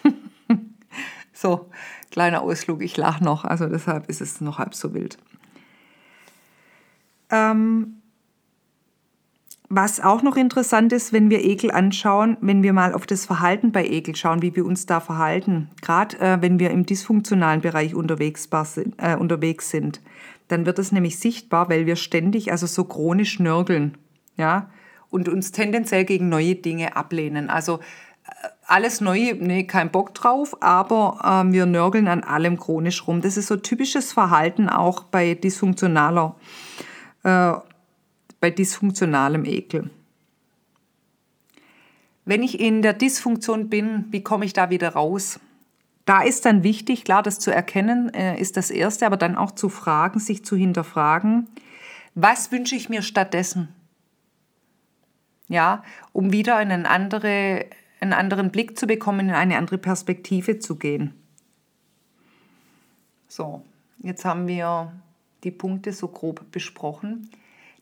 so, 1.35 1.69
kleiner 2.11 2.41
Ausflug, 2.41 2.83
ich 2.83 2.97
lache 2.97 3.23
noch, 3.23 3.45
also 3.45 3.67
deshalb 3.67 4.09
ist 4.09 4.23
es 4.23 4.41
noch 4.41 4.59
halb 4.59 4.75
so 4.75 4.95
wild. 4.95 5.19
Ähm, 7.29 7.97
was 9.69 10.01
auch 10.01 10.23
noch 10.23 10.37
interessant 10.37 10.93
ist, 10.93 11.13
wenn 11.13 11.29
wir 11.29 11.45
Ekel 11.45 11.71
anschauen, 11.71 12.37
wenn 12.41 12.63
wir 12.63 12.73
mal 12.73 12.95
auf 12.95 13.05
das 13.05 13.27
Verhalten 13.27 13.73
bei 13.73 13.85
Ekel 13.85 14.15
schauen, 14.15 14.43
wie 14.43 14.55
wir 14.55 14.65
uns 14.65 14.87
da 14.87 15.01
verhalten, 15.01 15.71
gerade 15.83 16.19
äh, 16.21 16.41
wenn 16.41 16.59
wir 16.59 16.71
im 16.71 16.87
dysfunktionalen 16.87 17.63
Bereich 17.63 17.95
unterwegs, 17.95 18.49
äh, 18.99 19.17
unterwegs 19.17 19.71
sind 19.71 20.01
dann 20.53 20.67
wird 20.67 20.79
es 20.79 20.93
nämlich 20.93 21.19
sichtbar, 21.19 21.69
weil 21.69 21.87
wir 21.87 21.97
ständig, 21.97 22.53
also 22.53 22.67
so 22.67 22.85
chronisch 22.85 23.41
nörgeln, 23.41 23.97
ja, 24.37 24.71
und 25.11 25.29
uns 25.29 25.53
tendenziell 25.53 26.05
gegen 26.05 26.29
neue 26.29 26.55
Dinge 26.55 26.97
ablehnen. 26.97 27.51
Also 27.51 27.81
äh, 28.27 28.49
alles 28.67 29.01
Neue, 29.01 29.35
nee, 29.35 29.65
kein 29.65 29.91
Bock 29.91 30.15
drauf, 30.15 30.63
aber 30.63 31.45
äh, 31.47 31.53
wir 31.53 31.67
nörgeln 31.67 32.09
an 32.09 32.23
allem 32.23 32.59
chronisch 32.59 33.07
rum. 33.07 33.21
Das 33.21 33.37
ist 33.37 33.49
so 33.49 33.57
typisches 33.57 34.13
Verhalten 34.13 34.69
auch 34.69 35.05
bei 35.05 35.35
dysfunktionaler, 35.35 36.37
äh, 37.25 37.53
bei 38.41 38.51
dysfunktionalem 38.51 39.45
Ekel. 39.45 39.91
Wenn 42.25 42.43
ich 42.43 42.61
in 42.61 42.83
der 42.83 42.93
Dysfunktion 42.93 43.69
bin, 43.69 44.07
wie 44.11 44.23
komme 44.23 44.45
ich 44.45 44.53
da 44.53 44.71
wieder 44.71 44.91
raus? 44.91 45.41
Da 46.05 46.23
ist 46.23 46.45
dann 46.45 46.63
wichtig, 46.63 47.05
klar, 47.05 47.23
das 47.23 47.39
zu 47.39 47.53
erkennen 47.53 48.13
äh, 48.13 48.39
ist 48.41 48.57
das 48.57 48.71
Erste, 48.71 49.07
aber 49.07 49.17
dann 49.17 49.37
auch 49.37 49.53
zu 49.53 49.69
fragen, 49.69 50.19
sich 50.19 50.45
zu 50.45 50.57
hinterfragen, 50.57 51.49
was 52.15 52.53
wünsche 52.53 52.75
ich 52.75 52.89
mir 52.89 53.03
stattdessen? 53.03 53.69
Ja, 55.49 55.83
um 56.13 56.33
wieder 56.33 56.61
in 56.61 56.71
einen, 56.71 56.87
andere, 56.87 57.67
einen 58.01 58.13
anderen 58.13 58.51
Blick 58.51 58.79
zu 58.79 58.87
bekommen, 58.87 59.29
in 59.29 59.35
eine 59.35 59.59
andere 59.59 59.79
Perspektive 59.79 60.59
zu 60.59 60.77
gehen. 60.77 61.15
So, 63.29 63.65
jetzt 63.99 64.25
haben 64.25 64.47
wir 64.47 64.93
die 65.45 65.51
Punkte 65.51 65.93
so 65.93 66.09
grob 66.09 66.51
besprochen. 66.53 67.31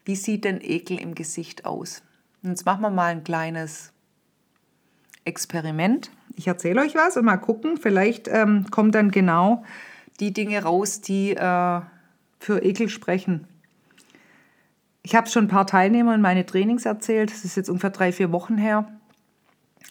Wie 0.04 0.16
sieht 0.16 0.44
denn 0.44 0.60
Ekel 0.60 0.98
im 0.98 1.14
Gesicht 1.14 1.64
aus? 1.64 2.02
jetzt 2.42 2.64
machen 2.64 2.82
wir 2.82 2.90
mal 2.90 3.12
ein 3.12 3.24
kleines 3.24 3.92
Experiment. 5.24 6.10
Ich 6.36 6.46
erzähle 6.46 6.80
euch 6.82 6.94
was 6.94 7.16
und 7.16 7.24
mal 7.24 7.36
gucken, 7.36 7.76
vielleicht 7.76 8.28
ähm, 8.28 8.66
kommen 8.70 8.92
dann 8.92 9.10
genau 9.10 9.64
die 10.20 10.32
Dinge 10.32 10.62
raus, 10.62 11.00
die 11.00 11.32
äh, 11.32 11.80
für 12.38 12.62
Ekel 12.62 12.88
sprechen. 12.88 13.46
Ich 15.02 15.14
habe 15.14 15.28
schon 15.28 15.44
ein 15.44 15.48
paar 15.48 15.66
Teilnehmer 15.66 16.14
in 16.14 16.20
meine 16.20 16.44
Trainings 16.44 16.84
erzählt. 16.84 17.30
Das 17.30 17.44
ist 17.44 17.56
jetzt 17.56 17.68
ungefähr 17.68 17.90
drei, 17.90 18.12
vier 18.12 18.32
Wochen 18.32 18.58
her. 18.58 18.86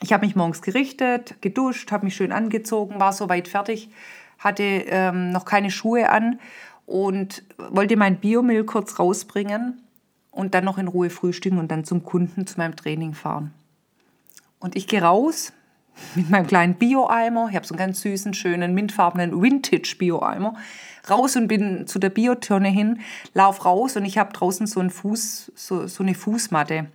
Ich 0.02 0.14
habe 0.14 0.26
mich 0.26 0.36
morgens 0.36 0.62
gerichtet, 0.62 1.36
geduscht, 1.42 1.92
habe 1.92 2.06
mich 2.06 2.16
schön 2.16 2.32
angezogen, 2.32 3.00
war 3.00 3.12
soweit 3.12 3.48
fertig, 3.48 3.90
hatte 4.38 4.64
ähm, 4.64 5.32
noch 5.32 5.46
keine 5.46 5.72
Schuhe 5.72 6.10
an 6.10 6.40
und 6.86 7.44
wollte 7.58 7.98
mein 7.98 8.20
Biomüll 8.20 8.64
kurz 8.64 8.98
rausbringen 8.98 9.82
und 10.32 10.54
dann 10.54 10.64
noch 10.64 10.78
in 10.78 10.88
Ruhe 10.88 11.10
frühstücken 11.10 11.58
und 11.58 11.70
dann 11.70 11.84
zum 11.84 12.04
Kunden 12.04 12.48
zu 12.48 12.58
meinem 12.58 12.76
Training 12.76 13.14
fahren. 13.14 13.54
Und 14.60 14.76
ich 14.76 14.88
gehe 14.88 15.02
raus 15.02 15.52
mit 16.16 16.30
meinem 16.30 16.48
kleinen 16.48 16.74
Bio-Eimer. 16.76 17.48
Ich 17.50 17.56
habe 17.56 17.66
so 17.66 17.74
einen 17.74 17.80
ganz 17.80 18.02
süßen, 18.02 18.34
schönen, 18.34 18.74
mintfarbenen 18.74 19.42
Vintage-Bio-Eimer. 19.42 20.56
Raus 21.10 21.36
und 21.36 21.48
bin 21.48 21.88
zu 21.88 21.98
der 22.00 22.10
Biotonne 22.10 22.70
hin, 22.70 23.00
lauf 23.34 23.66
raus 23.66 23.96
und 23.96 24.06
ich 24.06 24.18
habe 24.18 24.34
draußen 24.34 24.68
so, 24.68 24.80
einen 24.80 24.90
Fuß, 24.90 25.52
so, 25.56 25.88
so 25.88 26.04
eine 26.04 26.14
Fußmatte. 26.14 26.88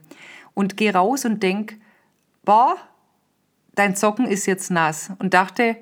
Und 0.55 0.77
gehe 0.77 0.95
raus 0.95 1.25
und 1.25 1.43
denk, 1.43 1.79
boah, 2.45 2.77
dein 3.75 3.97
Socken 3.97 4.27
ist 4.27 4.47
jetzt 4.47 4.71
nass. 4.71 5.11
Und 5.19 5.35
dachte, 5.35 5.77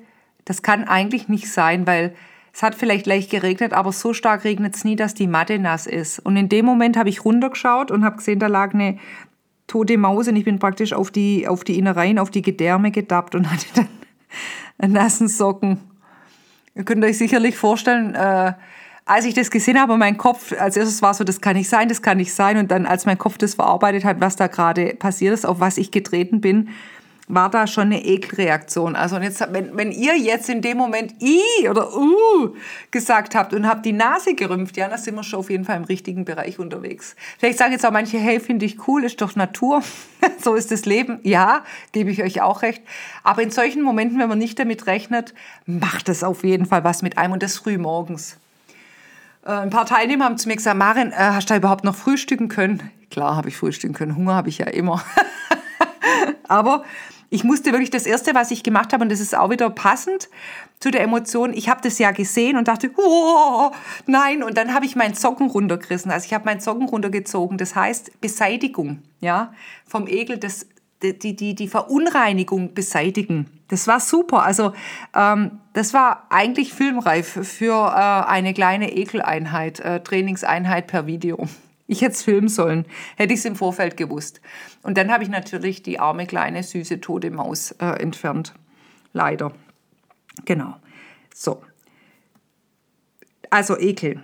das 0.45 0.61
kann 0.61 0.85
eigentlich 0.85 1.27
nicht 1.27 1.51
sein, 1.51 1.85
weil 1.85 2.15
es 2.53 2.61
hat 2.61 2.75
vielleicht 2.75 3.07
leicht 3.07 3.31
geregnet, 3.31 3.73
aber 3.73 3.91
so 3.91 4.13
stark 4.13 4.43
regnet 4.43 4.75
es 4.75 4.83
nie, 4.83 4.95
dass 4.95 5.15
die 5.15 5.27
Matte 5.27 5.57
nass 5.57 5.87
ist. 5.87 6.19
Und 6.19 6.37
in 6.37 6.49
dem 6.49 6.65
Moment 6.65 6.97
habe 6.97 7.09
ich 7.09 7.25
runtergeschaut 7.25 7.89
und 7.89 8.05
habe 8.05 8.17
gesehen, 8.17 8.39
da 8.39 8.47
lag 8.47 8.73
eine 8.73 8.99
tote 9.67 9.97
Maus 9.97 10.27
und 10.27 10.35
ich 10.35 10.45
bin 10.45 10.59
praktisch 10.59 10.93
auf 10.93 11.11
die, 11.11 11.47
auf 11.47 11.63
die 11.63 11.77
Innereien, 11.77 12.19
auf 12.19 12.29
die 12.29 12.41
Gedärme 12.41 12.91
gedappt 12.91 13.35
und 13.35 13.51
hatte 13.51 13.65
dann 13.75 13.87
einen 14.77 14.93
nassen 14.93 15.27
Socken. 15.27 15.79
Ihr 16.75 16.83
könnt 16.83 17.03
euch 17.03 17.17
sicherlich 17.17 17.55
vorstellen, 17.55 18.15
äh, 18.15 18.53
als 19.05 19.25
ich 19.25 19.33
das 19.33 19.51
gesehen 19.51 19.79
habe, 19.79 19.97
mein 19.97 20.17
Kopf, 20.17 20.53
als 20.57 20.77
erstes 20.77 21.01
war 21.01 21.13
so, 21.13 21.23
das 21.23 21.41
kann 21.41 21.55
nicht 21.55 21.69
sein, 21.69 21.89
das 21.89 22.01
kann 22.01 22.17
nicht 22.17 22.33
sein. 22.33 22.57
Und 22.57 22.71
dann, 22.71 22.85
als 22.85 23.05
mein 23.05 23.17
Kopf 23.17 23.37
das 23.37 23.55
verarbeitet 23.55 24.05
hat, 24.05 24.21
was 24.21 24.37
da 24.37 24.47
gerade 24.47 24.95
passiert 24.95 25.33
ist, 25.33 25.45
auf 25.45 25.59
was 25.59 25.77
ich 25.77 25.91
getreten 25.91 26.39
bin, 26.39 26.69
war 27.27 27.49
da 27.49 27.67
schon 27.67 27.85
eine 27.85 28.03
Ekelreaktion. 28.03 28.95
Also 28.95 29.17
jetzt, 29.17 29.41
wenn, 29.51 29.77
wenn 29.77 29.91
ihr 29.91 30.17
jetzt 30.17 30.49
in 30.49 30.61
dem 30.61 30.77
Moment 30.77 31.15
i 31.21 31.67
oder 31.69 31.95
uh 31.95 32.53
gesagt 32.91 33.33
habt 33.33 33.53
und 33.53 33.67
habt 33.67 33.85
die 33.85 33.93
Nase 33.93 34.35
gerümpft, 34.35 34.75
ja, 34.75 34.89
dann 34.89 34.99
sind 34.99 35.15
wir 35.15 35.23
schon 35.23 35.39
auf 35.39 35.49
jeden 35.49 35.63
Fall 35.63 35.77
im 35.77 35.85
richtigen 35.85 36.25
Bereich 36.25 36.59
unterwegs. 36.59 37.15
Vielleicht 37.39 37.59
sagen 37.59 37.71
jetzt 37.71 37.85
auch 37.85 37.91
manche, 37.91 38.17
hey, 38.17 38.39
finde 38.39 38.65
ich 38.65 38.87
cool, 38.87 39.05
ist 39.05 39.21
doch 39.21 39.35
Natur, 39.35 39.81
so 40.41 40.55
ist 40.55 40.71
das 40.71 40.85
Leben. 40.85 41.19
Ja, 41.23 41.63
gebe 41.93 42.11
ich 42.11 42.21
euch 42.21 42.41
auch 42.41 42.61
recht. 42.61 42.83
Aber 43.23 43.41
in 43.41 43.51
solchen 43.51 43.83
Momenten, 43.83 44.19
wenn 44.19 44.29
man 44.29 44.39
nicht 44.39 44.59
damit 44.59 44.85
rechnet, 44.87 45.33
macht 45.65 46.09
es 46.09 46.23
auf 46.23 46.43
jeden 46.43 46.65
Fall 46.65 46.83
was 46.83 47.01
mit 47.01 47.17
einem 47.17 47.33
und 47.33 47.43
das 47.43 47.57
früh 47.57 47.77
morgens. 47.77 48.37
Äh, 49.45 49.51
ein 49.51 49.69
paar 49.69 49.85
Teilnehmer 49.85 50.25
haben 50.25 50.37
zu 50.37 50.49
mir 50.49 50.57
gesagt, 50.57 50.77
Marin, 50.77 51.11
äh, 51.11 51.15
hast 51.15 51.49
du 51.49 51.53
da 51.53 51.57
überhaupt 51.57 51.85
noch 51.85 51.95
frühstücken 51.95 52.49
können? 52.49 52.91
Klar 53.09 53.37
habe 53.37 53.47
ich 53.47 53.55
frühstücken 53.55 53.93
können, 53.93 54.15
Hunger 54.17 54.33
habe 54.35 54.49
ich 54.49 54.57
ja 54.57 54.67
immer. 54.67 55.01
Aber 56.47 56.83
ich 57.29 57.43
musste 57.43 57.71
wirklich 57.71 57.89
das 57.89 58.05
Erste, 58.05 58.35
was 58.35 58.51
ich 58.51 58.61
gemacht 58.61 58.93
habe, 58.93 59.03
und 59.03 59.11
das 59.11 59.19
ist 59.19 59.35
auch 59.35 59.49
wieder 59.49 59.69
passend 59.69 60.29
zu 60.79 60.91
der 60.91 61.01
Emotion, 61.01 61.53
ich 61.53 61.69
habe 61.69 61.79
das 61.81 61.97
ja 61.97 62.11
gesehen 62.11 62.57
und 62.57 62.67
dachte, 62.67 62.91
oh, 62.97 63.71
nein, 64.05 64.43
und 64.43 64.57
dann 64.57 64.73
habe 64.73 64.85
ich 64.85 64.95
meinen 64.95 65.13
Socken 65.13 65.49
runtergerissen. 65.49 66.11
Also 66.11 66.25
ich 66.25 66.33
habe 66.33 66.45
meinen 66.45 66.59
Socken 66.59 66.87
runtergezogen. 66.87 67.57
Das 67.57 67.75
heißt 67.75 68.19
Beseitigung 68.21 68.99
ja, 69.21 69.53
vom 69.87 70.07
Ekel, 70.07 70.37
das, 70.37 70.67
die, 71.01 71.35
die, 71.35 71.55
die 71.55 71.67
Verunreinigung 71.67 72.73
beseitigen. 72.73 73.49
Das 73.69 73.87
war 73.87 73.99
super. 73.99 74.43
Also 74.43 74.73
ähm, 75.15 75.59
das 75.71 75.93
war 75.93 76.27
eigentlich 76.29 76.73
filmreif 76.73 77.39
für 77.41 77.73
äh, 77.73 78.29
eine 78.29 78.53
kleine 78.53 78.93
Ekeleinheit, 78.93 79.79
äh, 79.79 80.01
Trainingseinheit 80.01 80.87
per 80.87 81.07
Video. 81.07 81.47
Ich 81.87 82.01
hätte 82.01 82.13
es 82.13 82.23
filmen 82.23 82.47
sollen, 82.47 82.85
hätte 83.17 83.33
ich 83.33 83.39
es 83.39 83.45
im 83.45 83.55
Vorfeld 83.55 83.97
gewusst. 83.97 84.41
Und 84.83 84.97
dann 84.97 85.11
habe 85.11 85.23
ich 85.23 85.29
natürlich 85.29 85.83
die 85.83 85.99
arme, 85.99 86.25
kleine, 86.25 86.63
süße, 86.63 87.01
tote 87.01 87.29
Maus 87.29 87.71
äh, 87.79 88.01
entfernt. 88.01 88.53
Leider. 89.11 89.51
Genau. 90.45 90.75
So. 91.33 91.61
Also 93.49 93.77
Ekel. 93.77 94.23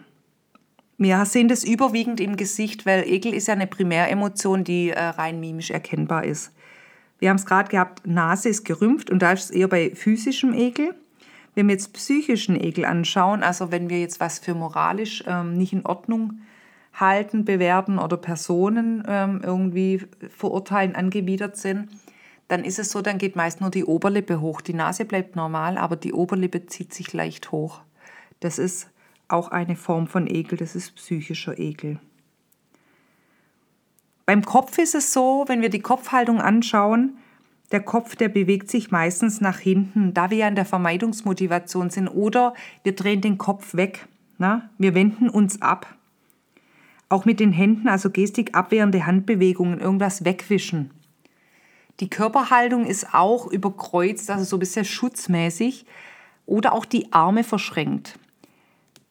Wir 0.98 1.24
sehen 1.26 1.48
das 1.48 1.64
überwiegend 1.64 2.20
im 2.20 2.36
Gesicht, 2.36 2.86
weil 2.86 3.08
Ekel 3.08 3.34
ist 3.34 3.48
ja 3.48 3.54
eine 3.54 3.68
Primäremotion, 3.68 4.64
die 4.64 4.90
äh, 4.90 5.00
rein 5.00 5.40
mimisch 5.40 5.72
erkennbar 5.72 6.26
ist. 6.26 6.52
Wir 7.20 7.30
haben 7.30 7.38
es 7.38 7.46
gerade 7.46 7.70
gehabt, 7.70 8.08
Nase 8.08 8.50
ist 8.50 8.64
gerümpft 8.64 9.10
und 9.10 9.20
da 9.20 9.34
ist 9.34 9.46
es 9.46 9.52
eher 9.52 9.68
bei 9.68 9.94
physischem 9.94 10.54
Ekel. 10.54 10.96
Wenn 11.56 11.68
wir 11.68 11.74
jetzt 11.74 11.94
psychischen 11.94 12.62
Ekel 12.62 12.86
anschauen, 12.86 13.44
also 13.44 13.72
wenn 13.72 13.90
wir 13.90 14.00
jetzt 14.00 14.20
was 14.20 14.40
für 14.40 14.54
moralisch 14.54 15.24
ähm, 15.28 15.58
nicht 15.58 15.74
in 15.74 15.86
Ordnung 15.86 16.40
halten, 17.00 17.46
bewerten 17.46 18.00
oder 18.00 18.18
Personen 18.18 19.04
ähm, 19.08 19.42
irgendwie 19.44 20.02
verurteilen, 20.36 20.96
angewidert 20.96 21.58
sind, 21.58 21.90
dann 22.48 22.64
ist 22.64 22.80
es 22.80 22.92
so, 22.92 23.02
dann 23.02 23.20
geht 23.20 23.36
meist 23.36 23.62
nur 23.62 23.70
die 23.70 23.86
Oberlippe 23.86 24.42
hoch. 24.42 24.62
Die 24.62 24.74
Nase 24.74 25.06
bleibt 25.06 25.36
normal, 25.36 25.78
aber 25.78 25.96
die 25.96 26.14
Oberlippe 26.14 26.66
zieht 26.66 26.94
sich 26.94 27.14
leicht 27.14 27.52
hoch. 27.52 27.82
Das 28.40 28.58
ist 28.58 28.90
auch 29.28 29.50
eine 29.50 29.76
Form 29.76 30.08
von 30.08 30.28
Ekel, 30.28 30.58
das 30.58 30.76
ist 30.76 30.96
psychischer 30.96 31.60
Ekel. 31.60 32.00
Beim 34.26 34.44
Kopf 34.44 34.78
ist 34.78 34.96
es 34.96 35.14
so, 35.14 35.46
wenn 35.48 35.62
wir 35.62 35.70
die 35.70 35.82
Kopfhaltung 35.82 36.42
anschauen, 36.42 37.18
der 37.72 37.82
Kopf, 37.82 38.16
der 38.16 38.30
bewegt 38.30 38.70
sich 38.70 38.90
meistens 38.90 39.42
nach 39.42 39.60
hinten, 39.60 40.14
da 40.14 40.32
wir 40.32 40.38
ja 40.38 40.48
in 40.48 40.56
der 40.56 40.66
Vermeidungsmotivation 40.66 41.92
sind, 41.92 42.08
oder 42.08 42.56
wir 42.84 42.96
drehen 42.96 43.22
den 43.22 43.38
Kopf 43.38 43.76
weg. 43.76 44.08
Na? 44.40 44.70
Wir 44.78 44.96
wenden 44.96 45.30
uns 45.30 45.62
ab. 45.62 45.96
Auch 47.10 47.26
mit 47.26 47.40
den 47.40 47.52
Händen, 47.52 47.88
also 47.88 48.12
Gestik, 48.12 48.56
abwehrende 48.56 49.06
Handbewegungen, 49.06 49.80
irgendwas 49.80 50.24
wegwischen. 50.26 50.92
Die 52.00 52.10
Körperhaltung 52.10 52.86
ist 52.86 53.14
auch 53.14 53.48
überkreuzt, 53.48 54.30
also 54.30 54.46
so 54.46 54.56
ein 54.56 54.60
bisschen 54.60 54.86
schutzmäßig, 54.86 55.86
oder 56.46 56.74
auch 56.74 56.86
die 56.86 57.12
Arme 57.12 57.44
verschränkt. 57.44 58.18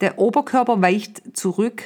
Der 0.01 0.19
Oberkörper 0.19 0.81
weicht 0.81 1.37
zurück. 1.37 1.83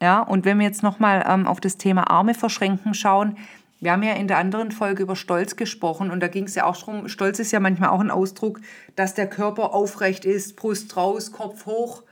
Ja, 0.00 0.20
und 0.20 0.44
wenn 0.44 0.58
wir 0.58 0.66
jetzt 0.66 0.82
nochmal 0.82 1.24
ähm, 1.28 1.46
auf 1.46 1.60
das 1.60 1.76
Thema 1.76 2.10
Arme 2.10 2.34
verschränken 2.34 2.94
schauen, 2.94 3.36
wir 3.80 3.92
haben 3.92 4.02
ja 4.02 4.12
in 4.12 4.28
der 4.28 4.38
anderen 4.38 4.72
Folge 4.72 5.02
über 5.02 5.16
Stolz 5.16 5.56
gesprochen 5.56 6.10
und 6.10 6.20
da 6.20 6.28
ging 6.28 6.44
es 6.44 6.54
ja 6.54 6.64
auch 6.66 6.76
darum, 6.76 7.08
Stolz 7.08 7.38
ist 7.38 7.50
ja 7.50 7.60
manchmal 7.60 7.88
auch 7.88 8.00
ein 8.00 8.10
Ausdruck, 8.10 8.60
dass 8.94 9.14
der 9.14 9.26
Körper 9.26 9.74
aufrecht 9.74 10.26
ist, 10.26 10.56
Brust 10.56 10.96
raus, 10.96 11.32
Kopf 11.32 11.64
hoch, 11.64 12.02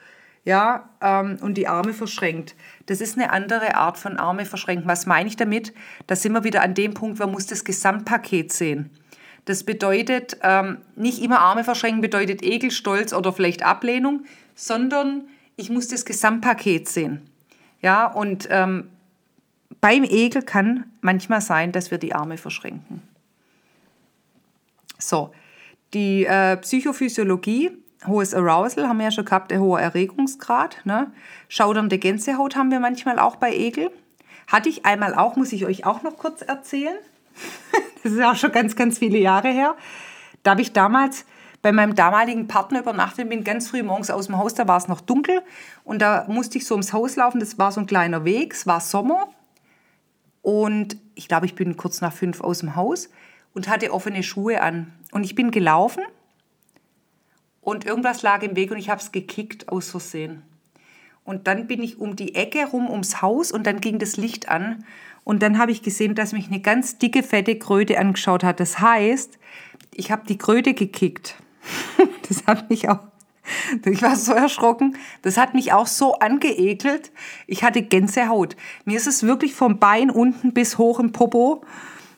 ja, 0.48 0.88
ähm, 1.02 1.36
und 1.42 1.58
die 1.58 1.68
Arme 1.68 1.92
verschränkt. 1.92 2.56
Das 2.86 3.02
ist 3.02 3.18
eine 3.18 3.32
andere 3.32 3.74
Art 3.74 3.98
von 3.98 4.16
Arme 4.16 4.46
verschränken. 4.46 4.88
Was 4.88 5.04
meine 5.04 5.28
ich 5.28 5.36
damit? 5.36 5.74
Da 6.06 6.16
sind 6.16 6.32
wir 6.32 6.42
wieder 6.42 6.62
an 6.62 6.72
dem 6.72 6.94
Punkt, 6.94 7.18
man 7.18 7.30
muss 7.30 7.44
das 7.44 7.64
Gesamtpaket 7.64 8.50
sehen. 8.50 8.88
Das 9.44 9.62
bedeutet, 9.62 10.38
ähm, 10.42 10.78
nicht 10.96 11.22
immer 11.22 11.40
Arme 11.40 11.64
verschränken 11.64 12.00
bedeutet 12.00 12.42
Ekel, 12.42 12.70
Stolz 12.70 13.12
oder 13.12 13.34
vielleicht 13.34 13.62
Ablehnung, 13.62 14.24
sondern 14.54 15.28
ich 15.56 15.68
muss 15.68 15.88
das 15.88 16.06
Gesamtpaket 16.06 16.88
sehen. 16.88 17.28
Ja, 17.82 18.06
und 18.06 18.48
ähm, 18.50 18.88
beim 19.82 20.02
Ekel 20.02 20.40
kann 20.40 20.86
manchmal 21.02 21.42
sein, 21.42 21.72
dass 21.72 21.90
wir 21.90 21.98
die 21.98 22.14
Arme 22.14 22.38
verschränken. 22.38 23.02
So, 24.96 25.30
die 25.92 26.24
äh, 26.24 26.56
Psychophysiologie, 26.56 27.72
hohes 28.06 28.34
Arousal 28.34 28.88
haben 28.88 28.98
wir 28.98 29.06
ja 29.06 29.10
schon 29.10 29.24
gehabt, 29.24 29.50
der 29.50 29.60
hohe 29.60 29.80
Erregungsgrad. 29.80 30.78
Ne? 30.84 31.10
Schaudernde 31.48 31.98
Gänsehaut 31.98 32.56
haben 32.56 32.70
wir 32.70 32.80
manchmal 32.80 33.18
auch 33.18 33.36
bei 33.36 33.52
Ekel. 33.52 33.90
Hatte 34.46 34.68
ich 34.68 34.86
einmal 34.86 35.14
auch, 35.14 35.36
muss 35.36 35.52
ich 35.52 35.66
euch 35.66 35.84
auch 35.84 36.02
noch 36.02 36.16
kurz 36.16 36.42
erzählen. 36.42 36.96
das 38.02 38.12
ist 38.12 38.22
auch 38.22 38.36
schon 38.36 38.52
ganz, 38.52 38.76
ganz 38.76 38.98
viele 38.98 39.18
Jahre 39.18 39.48
her. 39.48 39.74
Da 40.42 40.52
habe 40.52 40.62
ich 40.62 40.72
damals 40.72 41.24
bei 41.60 41.72
meinem 41.72 41.94
damaligen 41.96 42.46
Partner 42.46 42.80
übernachtet, 42.80 43.28
bin 43.28 43.42
ganz 43.42 43.68
früh 43.68 43.82
morgens 43.82 44.10
aus 44.10 44.26
dem 44.26 44.38
Haus, 44.38 44.54
da 44.54 44.68
war 44.68 44.76
es 44.76 44.86
noch 44.86 45.00
dunkel 45.00 45.42
und 45.82 46.00
da 46.00 46.24
musste 46.28 46.56
ich 46.58 46.66
so 46.66 46.74
ums 46.74 46.92
Haus 46.92 47.16
laufen, 47.16 47.40
das 47.40 47.58
war 47.58 47.72
so 47.72 47.80
ein 47.80 47.86
kleiner 47.86 48.24
Weg, 48.24 48.54
es 48.54 48.64
war 48.64 48.80
Sommer 48.80 49.28
und 50.40 50.96
ich 51.16 51.26
glaube, 51.26 51.46
ich 51.46 51.56
bin 51.56 51.76
kurz 51.76 52.00
nach 52.00 52.12
fünf 52.12 52.40
aus 52.40 52.60
dem 52.60 52.76
Haus 52.76 53.10
und 53.54 53.68
hatte 53.68 53.92
offene 53.92 54.22
Schuhe 54.22 54.62
an 54.62 54.92
und 55.10 55.24
ich 55.24 55.34
bin 55.34 55.50
gelaufen 55.50 56.04
und 57.68 57.84
irgendwas 57.84 58.22
lag 58.22 58.42
im 58.42 58.56
Weg 58.56 58.70
und 58.70 58.78
ich 58.78 58.88
habe 58.88 59.02
es 59.02 59.12
gekickt 59.12 59.68
aus 59.68 59.90
Versehen. 59.90 60.42
Und 61.22 61.46
dann 61.46 61.66
bin 61.66 61.82
ich 61.82 61.98
um 61.98 62.16
die 62.16 62.34
Ecke 62.34 62.64
rum 62.64 62.88
ums 62.88 63.20
Haus 63.20 63.52
und 63.52 63.66
dann 63.66 63.82
ging 63.82 63.98
das 63.98 64.16
Licht 64.16 64.48
an 64.48 64.86
und 65.22 65.42
dann 65.42 65.58
habe 65.58 65.70
ich 65.70 65.82
gesehen, 65.82 66.14
dass 66.14 66.32
mich 66.32 66.46
eine 66.46 66.60
ganz 66.60 66.96
dicke, 66.96 67.22
fette 67.22 67.58
Kröte 67.58 67.98
angeschaut 67.98 68.42
hat. 68.42 68.58
Das 68.60 68.80
heißt, 68.80 69.38
ich 69.92 70.10
habe 70.10 70.22
die 70.26 70.38
Kröte 70.38 70.72
gekickt. 70.72 71.36
Das 72.28 72.46
hat 72.46 72.68
mich 72.68 72.90
auch, 72.90 72.98
ich 73.84 74.02
war 74.02 74.14
so 74.14 74.32
erschrocken. 74.32 74.98
Das 75.22 75.38
hat 75.38 75.54
mich 75.54 75.72
auch 75.72 75.86
so 75.86 76.14
angeekelt. 76.14 77.10
Ich 77.46 77.64
hatte 77.64 77.80
Gänsehaut. 77.80 78.54
Mir 78.84 78.98
ist 78.98 79.06
es 79.06 79.22
wirklich 79.22 79.54
vom 79.54 79.78
Bein 79.78 80.10
unten 80.10 80.52
bis 80.52 80.76
hoch 80.76 81.00
im 81.00 81.12
Popo 81.12 81.64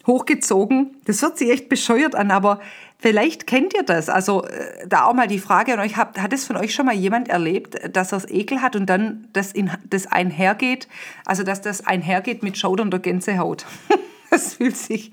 hochgezogen. 0.06 0.96
Das 1.04 1.22
hört 1.22 1.38
sich 1.38 1.50
echt 1.50 1.68
bescheuert 1.68 2.14
an, 2.14 2.30
aber 2.30 2.60
vielleicht 3.00 3.46
kennt 3.46 3.74
ihr 3.74 3.82
das. 3.82 4.08
Also 4.08 4.44
äh, 4.44 4.86
da 4.86 5.04
auch 5.04 5.14
mal 5.14 5.28
die 5.28 5.38
Frage 5.38 5.72
an 5.72 5.80
euch, 5.80 5.96
hat, 5.96 6.20
hat 6.20 6.32
es 6.32 6.44
von 6.44 6.56
euch 6.56 6.74
schon 6.74 6.86
mal 6.86 6.94
jemand 6.94 7.28
erlebt, 7.28 7.94
dass 7.94 8.12
er 8.12 8.18
es 8.18 8.28
Ekel 8.28 8.62
hat 8.62 8.76
und 8.76 8.86
dann 8.86 9.28
das, 9.32 9.52
in, 9.52 9.70
das 9.88 10.06
einhergeht, 10.06 10.88
also 11.24 11.42
dass 11.42 11.60
das 11.60 11.86
einhergeht 11.86 12.42
mit 12.42 12.58
schaudernder 12.58 12.98
Gänsehaut? 12.98 13.66
Das 14.32 14.54
fühlt 14.54 14.76
sich, 14.76 15.10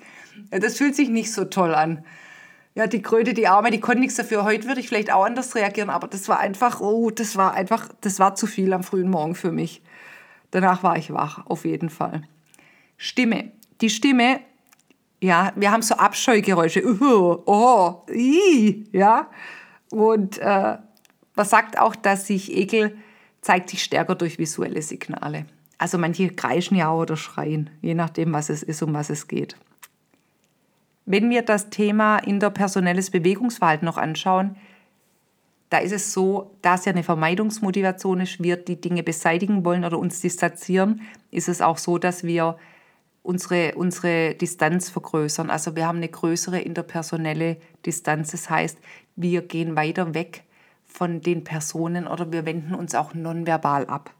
das 0.51 0.77
fühlt 0.77 0.95
sich 0.95 1.09
nicht 1.09 1.33
so 1.33 1.45
toll 1.45 1.73
an 1.73 2.03
ja, 2.77 2.85
die 2.85 3.01
Kröte, 3.01 3.33
die 3.33 3.47
Arme, 3.47 3.71
die 3.71 3.79
konnten 3.79 4.01
nichts 4.01 4.17
dafür. 4.17 4.43
Heute 4.43 4.67
würde 4.67 4.79
ich 4.79 4.87
vielleicht 4.87 5.11
auch 5.11 5.25
anders 5.25 5.55
reagieren, 5.55 5.89
aber 5.89 6.07
das 6.07 6.29
war 6.29 6.37
einfach, 6.37 6.79
oh, 6.79 7.09
das 7.09 7.35
war 7.35 7.55
einfach, 7.55 7.89
das 8.01 8.19
war 8.19 8.35
zu 8.35 8.45
viel 8.45 8.71
am 8.71 8.83
frühen 8.83 9.09
Morgen 9.09 9.33
für 9.33 9.51
mich. 9.51 9.81
Danach 10.51 10.83
war 10.83 10.95
ich 10.95 11.11
wach, 11.11 11.43
auf 11.47 11.65
jeden 11.65 11.89
Fall. 11.89 12.21
Stimme. 12.95 13.51
Die 13.81 13.89
Stimme, 13.89 14.41
ja, 15.19 15.51
wir 15.55 15.71
haben 15.71 15.81
so 15.81 15.95
Abscheugeräusche. 15.95 16.85
Uh, 16.85 17.41
oh, 17.45 18.03
ii, 18.09 18.87
ja. 18.91 19.29
Und 19.89 20.37
äh, 20.37 20.77
man 21.35 21.45
sagt 21.45 21.79
auch, 21.79 21.95
dass 21.95 22.27
sich 22.27 22.55
Ekel 22.55 22.97
zeigt 23.41 23.69
sich 23.69 23.83
stärker 23.83 24.15
durch 24.15 24.37
visuelle 24.37 24.81
Signale. 24.81 25.45
Also 25.77 25.97
manche 25.97 26.29
kreischen 26.29 26.75
ja 26.75 26.91
oder 26.93 27.17
schreien, 27.17 27.69
je 27.81 27.93
nachdem, 27.93 28.33
was 28.33 28.49
es 28.49 28.63
ist, 28.63 28.81
um 28.81 28.93
was 28.93 29.09
es 29.09 29.27
geht. 29.27 29.55
Wenn 31.05 31.29
wir 31.29 31.43
das 31.43 31.69
Thema 31.69 32.17
interpersonelles 32.17 33.11
Bewegungsverhalten 33.11 33.85
noch 33.85 33.97
anschauen, 33.97 34.57
da 35.69 35.77
ist 35.77 35.91
es 35.91 36.13
so, 36.13 36.51
da 36.61 36.75
es 36.75 36.85
ja 36.85 36.91
eine 36.91 37.03
Vermeidungsmotivation 37.03 38.21
ist, 38.21 38.41
wir 38.41 38.57
die 38.57 38.79
Dinge 38.81 39.03
beseitigen 39.03 39.63
wollen 39.63 39.85
oder 39.85 39.99
uns 39.99 40.21
distanzieren, 40.21 41.01
ist 41.31 41.49
es 41.49 41.61
auch 41.61 41.77
so, 41.77 41.97
dass 41.97 42.23
wir 42.23 42.57
unsere, 43.27 43.75
unsere 43.75 44.35
Distanz 44.35 44.89
vergrößern. 44.89 45.49
Also 45.49 45.75
wir 45.75 45.85
haben 45.85 45.97
eine 45.97 46.07
größere 46.07 46.61
interpersonelle 46.61 47.57
Distanz. 47.85 48.31
Das 48.31 48.49
heißt, 48.49 48.77
wir 49.17 49.41
gehen 49.41 49.75
weiter 49.75 50.13
weg 50.13 50.43
von 50.85 51.19
den 51.19 51.43
Personen 51.43 52.07
oder 52.07 52.31
wir 52.31 52.45
wenden 52.45 52.73
uns 52.73 52.95
auch 52.95 53.13
nonverbal 53.13 53.85
ab. 53.87 54.11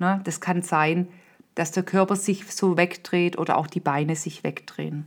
Ne? 0.00 0.20
Das 0.24 0.40
kann 0.40 0.62
sein, 0.62 1.06
dass 1.54 1.70
der 1.70 1.84
Körper 1.84 2.16
sich 2.16 2.50
so 2.50 2.76
wegdreht 2.76 3.38
oder 3.38 3.58
auch 3.58 3.68
die 3.68 3.80
Beine 3.80 4.16
sich 4.16 4.42
wegdrehen. 4.42 5.06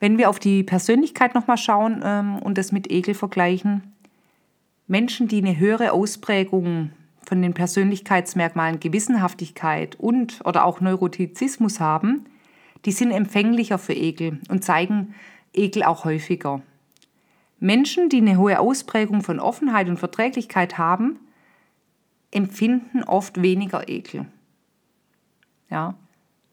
Wenn 0.00 0.18
wir 0.18 0.28
auf 0.28 0.38
die 0.38 0.64
Persönlichkeit 0.64 1.34
nochmal 1.34 1.56
schauen 1.56 2.02
ähm, 2.04 2.38
und 2.40 2.58
das 2.58 2.72
mit 2.72 2.90
Ekel 2.92 3.14
vergleichen, 3.14 3.94
Menschen, 4.86 5.28
die 5.28 5.38
eine 5.38 5.58
höhere 5.58 5.92
Ausprägung 5.92 6.90
von 7.26 7.42
den 7.42 7.54
Persönlichkeitsmerkmalen 7.54 8.80
Gewissenhaftigkeit 8.80 9.96
und 9.98 10.40
oder 10.44 10.64
auch 10.64 10.80
Neurotizismus 10.80 11.80
haben, 11.80 12.26
die 12.84 12.92
sind 12.92 13.10
empfänglicher 13.10 13.78
für 13.78 13.94
Ekel 13.94 14.40
und 14.48 14.64
zeigen 14.64 15.14
Ekel 15.52 15.82
auch 15.82 16.04
häufiger. 16.04 16.62
Menschen, 17.60 18.08
die 18.08 18.18
eine 18.18 18.36
hohe 18.36 18.58
Ausprägung 18.58 19.22
von 19.22 19.40
Offenheit 19.40 19.88
und 19.88 19.98
Verträglichkeit 19.98 20.76
haben, 20.76 21.18
empfinden 22.30 23.04
oft 23.04 23.40
weniger 23.40 23.88
Ekel. 23.88 24.26
Ja. 25.70 25.94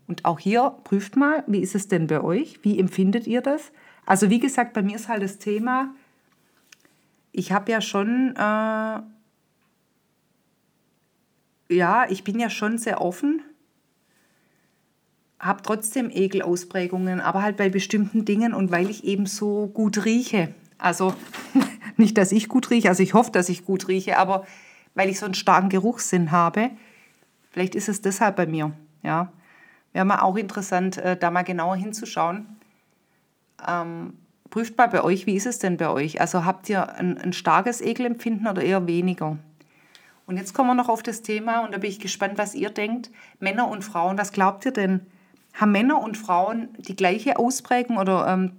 Und 0.08 0.26
auch 0.26 0.40
hier 0.40 0.76
prüft 0.84 1.16
mal, 1.16 1.44
wie 1.48 1.60
ist 1.60 1.76
es 1.76 1.88
denn 1.88 2.08
bei 2.08 2.22
euch? 2.22 2.60
Wie 2.64 2.80
empfindet 2.80 3.28
ihr 3.28 3.42
das? 3.42 3.72
Also 4.06 4.30
wie 4.30 4.40
gesagt, 4.40 4.74
bei 4.74 4.82
mir 4.82 4.96
ist 4.96 5.08
halt 5.08 5.24
das 5.24 5.38
Thema, 5.38 5.94
ich 7.32 7.52
habe 7.52 7.72
ja 7.72 7.82
schon, 7.82 8.36
äh, 8.36 9.00
ja, 11.72 12.06
ich 12.10 12.24
bin 12.24 12.40
ja 12.40 12.50
schon 12.50 12.78
sehr 12.78 13.02
offen. 13.02 13.42
habe 15.40 15.64
trotzdem 15.64 16.12
Ekelausprägungen, 16.12 17.20
aber 17.20 17.42
halt 17.42 17.58
bei 17.58 17.70
bestimmten 17.70 18.26
Dingen 18.26 18.54
und 18.54 18.70
weil 18.72 18.92
ich 18.92 19.04
eben 19.06 19.26
so 19.26 19.68
gut 19.68 20.06
rieche. 20.06 20.54
Also 20.78 21.16
nicht, 21.98 22.18
dass 22.18 22.32
ich 22.32 22.48
gut 22.48 22.70
rieche, 22.70 22.90
also 22.90 23.02
ich 23.02 23.16
hoffe, 23.16 23.32
dass 23.32 23.50
ich 23.50 23.66
gut 23.66 23.88
rieche, 23.88 24.20
aber 24.20 24.46
weil 24.94 25.10
ich 25.10 25.18
so 25.18 25.26
einen 25.26 25.34
starken 25.34 25.70
Geruchssinn 25.70 26.32
habe. 26.32 26.70
Vielleicht 27.50 27.74
ist 27.74 27.90
es 27.90 28.02
deshalb 28.02 28.36
bei 28.36 28.46
mir. 28.46 28.74
Ja, 29.02 29.32
wäre 29.94 30.06
mal 30.06 30.20
auch 30.20 30.36
interessant, 30.36 30.98
äh, 30.98 31.18
da 31.18 31.32
mal 31.32 31.44
genauer 31.44 31.76
hinzuschauen. 31.76 32.46
Ähm, 33.68 34.14
prüft 34.50 34.78
mal 34.78 34.88
bei 34.88 35.04
euch, 35.04 35.26
wie 35.26 35.36
ist 35.36 35.48
es 35.48 35.58
denn 35.58 35.78
bei 35.78 35.90
euch? 35.90 36.22
Also 36.22 36.46
habt 36.46 36.70
ihr 36.70 36.94
ein, 36.96 37.18
ein 37.18 37.34
starkes 37.34 37.82
Ekelempfinden 37.82 38.48
oder 38.48 38.62
eher 38.62 38.86
weniger? 38.86 39.40
Und 40.26 40.38
jetzt 40.38 40.54
kommen 40.54 40.70
wir 40.70 40.76
noch 40.76 40.90
auf 40.90 41.04
das 41.04 41.22
Thema 41.22 41.60
und 41.66 41.74
da 41.74 41.78
bin 41.78 41.90
ich 41.90 42.00
gespannt, 42.00 42.38
was 42.38 42.56
ihr 42.56 42.70
denkt. 42.70 43.12
Männer 43.40 43.68
und 43.68 43.84
Frauen, 43.84 44.18
was 44.18 44.32
glaubt 44.32 44.66
ihr 44.66 44.72
denn? 44.72 45.06
Haben 45.54 45.72
Männer 45.72 46.02
und 46.02 46.18
Frauen 46.18 46.70
die 46.78 46.96
gleiche 46.96 47.38
Ausprägung 47.38 47.98
oder 47.98 48.28
ähm, 48.28 48.54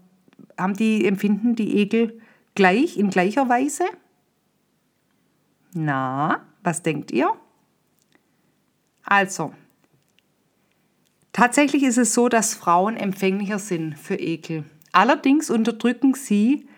haben 0.58 0.74
die 0.74 1.06
empfinden 1.06 1.54
die 1.54 1.78
Ekel 1.78 2.20
gleich 2.54 2.98
in 2.98 3.10
gleicher 3.10 3.48
Weise? 3.48 3.84
Na, 5.72 6.42
was 6.62 6.82
denkt 6.82 7.10
ihr? 7.10 7.32
Also, 9.04 9.54
tatsächlich 11.32 11.82
ist 11.82 11.98
es 11.98 12.14
so, 12.14 12.28
dass 12.28 12.54
Frauen 12.54 12.96
empfänglicher 12.96 13.58
sind 13.58 13.98
für 13.98 14.16
Ekel. 14.16 14.64
Allerdings 14.92 15.50
unterdrücken 15.50 16.14
sie 16.14 16.68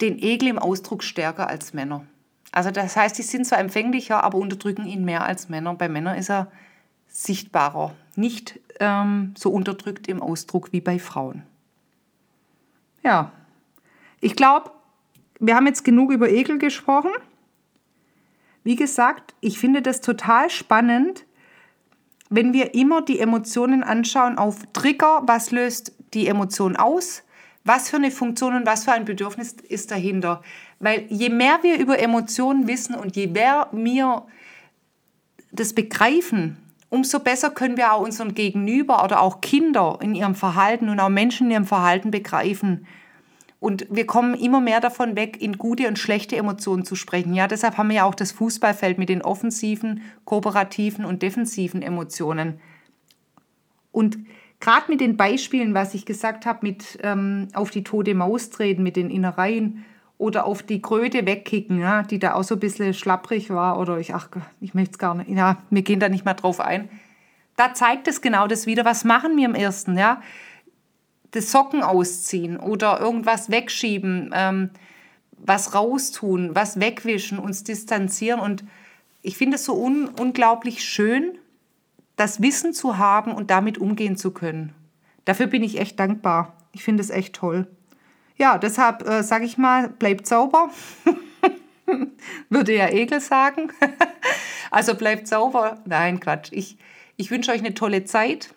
den 0.00 0.18
Ekel 0.18 0.48
im 0.48 0.58
Ausdruck 0.58 1.02
stärker 1.02 1.48
als 1.48 1.74
Männer. 1.74 2.06
Also 2.52 2.70
das 2.70 2.96
heißt, 2.96 3.16
sie 3.16 3.22
sind 3.22 3.46
zwar 3.46 3.58
empfänglicher, 3.58 4.24
aber 4.24 4.38
unterdrücken 4.38 4.86
ihn 4.86 5.04
mehr 5.04 5.24
als 5.24 5.48
Männer. 5.48 5.74
Bei 5.74 5.88
Männern 5.88 6.18
ist 6.18 6.30
er 6.30 6.50
sichtbarer, 7.08 7.94
nicht 8.16 8.60
ähm, 8.80 9.34
so 9.36 9.50
unterdrückt 9.50 10.08
im 10.08 10.22
Ausdruck 10.22 10.72
wie 10.72 10.80
bei 10.80 10.98
Frauen. 10.98 11.42
Ja, 13.02 13.32
ich 14.20 14.36
glaube, 14.36 14.70
wir 15.38 15.56
haben 15.56 15.66
jetzt 15.66 15.84
genug 15.84 16.12
über 16.12 16.28
Ekel 16.28 16.58
gesprochen. 16.58 17.10
Wie 18.62 18.76
gesagt, 18.76 19.34
ich 19.40 19.58
finde 19.58 19.80
das 19.80 20.00
total 20.00 20.50
spannend, 20.50 21.24
wenn 22.28 22.52
wir 22.52 22.74
immer 22.74 23.02
die 23.02 23.18
Emotionen 23.18 23.82
anschauen 23.82 24.38
auf 24.38 24.58
Trigger, 24.72 25.22
was 25.24 25.50
löst 25.50 25.92
die 26.14 26.28
Emotion 26.28 26.76
aus, 26.76 27.24
was 27.64 27.90
für 27.90 27.96
eine 27.96 28.10
Funktion 28.10 28.54
und 28.54 28.66
was 28.66 28.84
für 28.84 28.92
ein 28.92 29.04
Bedürfnis 29.04 29.52
ist 29.52 29.90
dahinter. 29.90 30.42
Weil 30.80 31.04
je 31.10 31.28
mehr 31.28 31.58
wir 31.62 31.78
über 31.78 31.98
Emotionen 31.98 32.66
wissen 32.66 32.94
und 32.94 33.14
je 33.14 33.26
mehr 33.26 33.68
wir 33.70 34.26
das 35.52 35.74
begreifen, 35.74 36.56
umso 36.88 37.20
besser 37.20 37.50
können 37.50 37.76
wir 37.76 37.92
auch 37.92 38.00
unseren 38.00 38.34
Gegenüber 38.34 39.04
oder 39.04 39.20
auch 39.20 39.40
Kinder 39.42 39.98
in 40.02 40.14
ihrem 40.14 40.34
Verhalten 40.34 40.88
und 40.88 40.98
auch 40.98 41.10
Menschen 41.10 41.46
in 41.46 41.52
ihrem 41.52 41.66
Verhalten 41.66 42.10
begreifen. 42.10 42.86
Und 43.60 43.86
wir 43.90 44.06
kommen 44.06 44.34
immer 44.34 44.60
mehr 44.60 44.80
davon 44.80 45.16
weg, 45.16 45.40
in 45.40 45.58
gute 45.58 45.86
und 45.86 45.98
schlechte 45.98 46.36
Emotionen 46.36 46.86
zu 46.86 46.96
sprechen. 46.96 47.34
Ja, 47.34 47.46
deshalb 47.46 47.76
haben 47.76 47.90
wir 47.90 47.96
ja 47.96 48.04
auch 48.04 48.14
das 48.14 48.32
Fußballfeld 48.32 48.96
mit 48.96 49.10
den 49.10 49.20
offensiven, 49.20 50.00
kooperativen 50.24 51.04
und 51.04 51.20
defensiven 51.20 51.82
Emotionen. 51.82 52.58
Und 53.92 54.18
gerade 54.60 54.86
mit 54.88 55.02
den 55.02 55.18
Beispielen, 55.18 55.74
was 55.74 55.92
ich 55.92 56.06
gesagt 56.06 56.46
habe, 56.46 56.60
mit 56.62 56.98
ähm, 57.02 57.48
auf 57.52 57.70
die 57.70 57.84
tote 57.84 58.14
Maus 58.14 58.48
treten, 58.48 58.82
mit 58.82 58.96
den 58.96 59.10
Innereien 59.10 59.84
oder 60.20 60.44
auf 60.44 60.62
die 60.62 60.82
Kröte 60.82 61.26
wegkicken, 61.26 61.80
ja, 61.80 62.02
die 62.02 62.18
da 62.18 62.34
auch 62.34 62.44
so 62.44 62.54
ein 62.54 62.60
bisschen 62.60 62.94
schlapprig 62.94 63.50
war 63.50 63.78
oder 63.78 63.98
ich, 63.98 64.14
ach, 64.14 64.28
ich 64.60 64.74
möchte 64.74 64.92
es 64.92 64.98
gar 64.98 65.14
nicht, 65.14 65.30
ja, 65.30 65.58
wir 65.70 65.82
gehen 65.82 66.00
da 66.00 66.08
nicht 66.08 66.24
mal 66.24 66.34
drauf 66.34 66.60
ein. 66.60 66.88
Da 67.56 67.74
zeigt 67.74 68.06
es 68.06 68.20
genau 68.20 68.46
das 68.46 68.66
wieder, 68.66 68.84
was 68.84 69.04
machen 69.04 69.36
wir 69.36 69.46
im 69.46 69.54
ersten, 69.54 69.98
ja 69.98 70.20
das 71.30 71.52
Socken 71.52 71.82
ausziehen 71.82 72.56
oder 72.56 73.00
irgendwas 73.00 73.50
wegschieben, 73.50 74.30
ähm, 74.34 74.70
was 75.38 75.74
raustun, 75.74 76.54
was 76.54 76.80
wegwischen, 76.80 77.38
uns 77.38 77.64
distanzieren. 77.64 78.40
Und 78.40 78.64
ich 79.22 79.36
finde 79.36 79.56
es 79.56 79.64
so 79.64 79.74
un 79.74 80.08
unglaublich 80.08 80.84
schön, 80.84 81.38
das 82.16 82.42
Wissen 82.42 82.74
zu 82.74 82.98
haben 82.98 83.32
und 83.32 83.50
damit 83.50 83.78
umgehen 83.78 84.16
zu 84.16 84.32
können. 84.32 84.74
Dafür 85.24 85.46
bin 85.46 85.62
ich 85.62 85.78
echt 85.78 85.98
dankbar. 85.98 86.56
Ich 86.72 86.82
finde 86.82 87.02
es 87.02 87.10
echt 87.10 87.34
toll. 87.34 87.66
Ja, 88.40 88.58
deshalb 88.58 89.06
äh, 89.06 89.22
sage 89.22 89.44
ich 89.44 89.58
mal, 89.58 89.88
bleibt 89.88 90.26
sauber. 90.26 90.70
Würde 92.48 92.74
ja 92.74 92.88
Egel 92.88 93.20
sagen. 93.20 93.70
also 94.70 94.94
bleibt 94.94 95.28
sauber. 95.28 95.78
Nein, 95.84 96.20
Quatsch. 96.20 96.48
Ich, 96.52 96.78
ich 97.16 97.30
wünsche 97.30 97.52
euch 97.52 97.60
eine 97.60 97.74
tolle 97.74 98.04
Zeit 98.04 98.54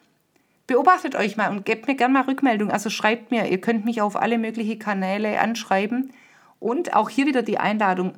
beobachtet 0.68 1.16
euch 1.16 1.38
mal 1.38 1.52
und 1.52 1.66
gebt 1.66 1.88
mir 1.88 1.96
gerne 1.96 2.14
mal 2.14 2.24
Rückmeldung. 2.24 2.72
Also 2.72 2.90
schreibt 2.90 3.32
mir, 3.32 3.48
ihr 3.48 3.62
könnt 3.62 3.86
mich 3.86 4.02
auf 4.02 4.16
alle 4.16 4.38
möglichen 4.38 4.80
Kanäle 4.80 5.40
anschreiben. 5.40 6.14
Und 6.60 6.96
auch 6.96 7.10
hier 7.10 7.26
wieder 7.26 7.42
die 7.42 7.58
Einladung, 7.58 8.14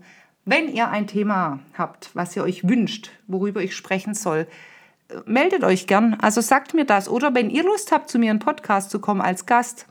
wenn 0.46 0.70
ihr 0.70 0.90
ein 0.90 1.08
Thema 1.08 1.60
habt, 1.76 2.12
was 2.14 2.36
ihr 2.36 2.44
euch 2.44 2.68
wünscht, 2.68 3.10
worüber 3.28 3.62
ich 3.62 3.76
sprechen 3.76 4.14
soll, 4.14 4.48
meldet 5.26 5.64
euch 5.64 5.88
gern. 5.88 6.16
Also 6.22 6.42
sagt 6.42 6.76
mir 6.76 6.86
das. 6.86 7.10
Oder 7.10 7.34
wenn 7.34 7.50
ihr 7.50 7.64
Lust 7.64 7.92
habt, 7.92 8.10
zu 8.10 8.20
mir 8.20 8.30
in 8.30 8.40
Podcast 8.40 8.92
zu 8.92 9.00
kommen 9.00 9.22
als 9.22 9.48
Gast, 9.48 9.88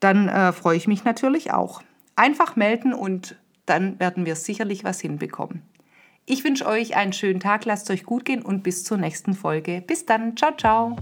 dann 0.00 0.28
äh, 0.28 0.52
freue 0.52 0.76
ich 0.76 0.86
mich 0.86 1.04
natürlich 1.04 1.52
auch. 1.52 1.82
Einfach 2.14 2.56
melden 2.56 2.94
und 2.94 3.36
dann 3.66 3.98
werden 4.00 4.26
wir 4.26 4.36
sicherlich 4.36 4.84
was 4.84 5.00
hinbekommen. 5.00 5.62
Ich 6.24 6.42
wünsche 6.42 6.66
euch 6.66 6.96
einen 6.96 7.12
schönen 7.12 7.40
Tag, 7.40 7.64
lasst 7.64 7.90
euch 7.90 8.04
gut 8.04 8.24
gehen 8.24 8.42
und 8.42 8.62
bis 8.62 8.82
zur 8.82 8.96
nächsten 8.98 9.34
Folge. 9.34 9.82
Bis 9.86 10.06
dann, 10.06 10.36
ciao, 10.36 10.52
ciao. 10.56 10.96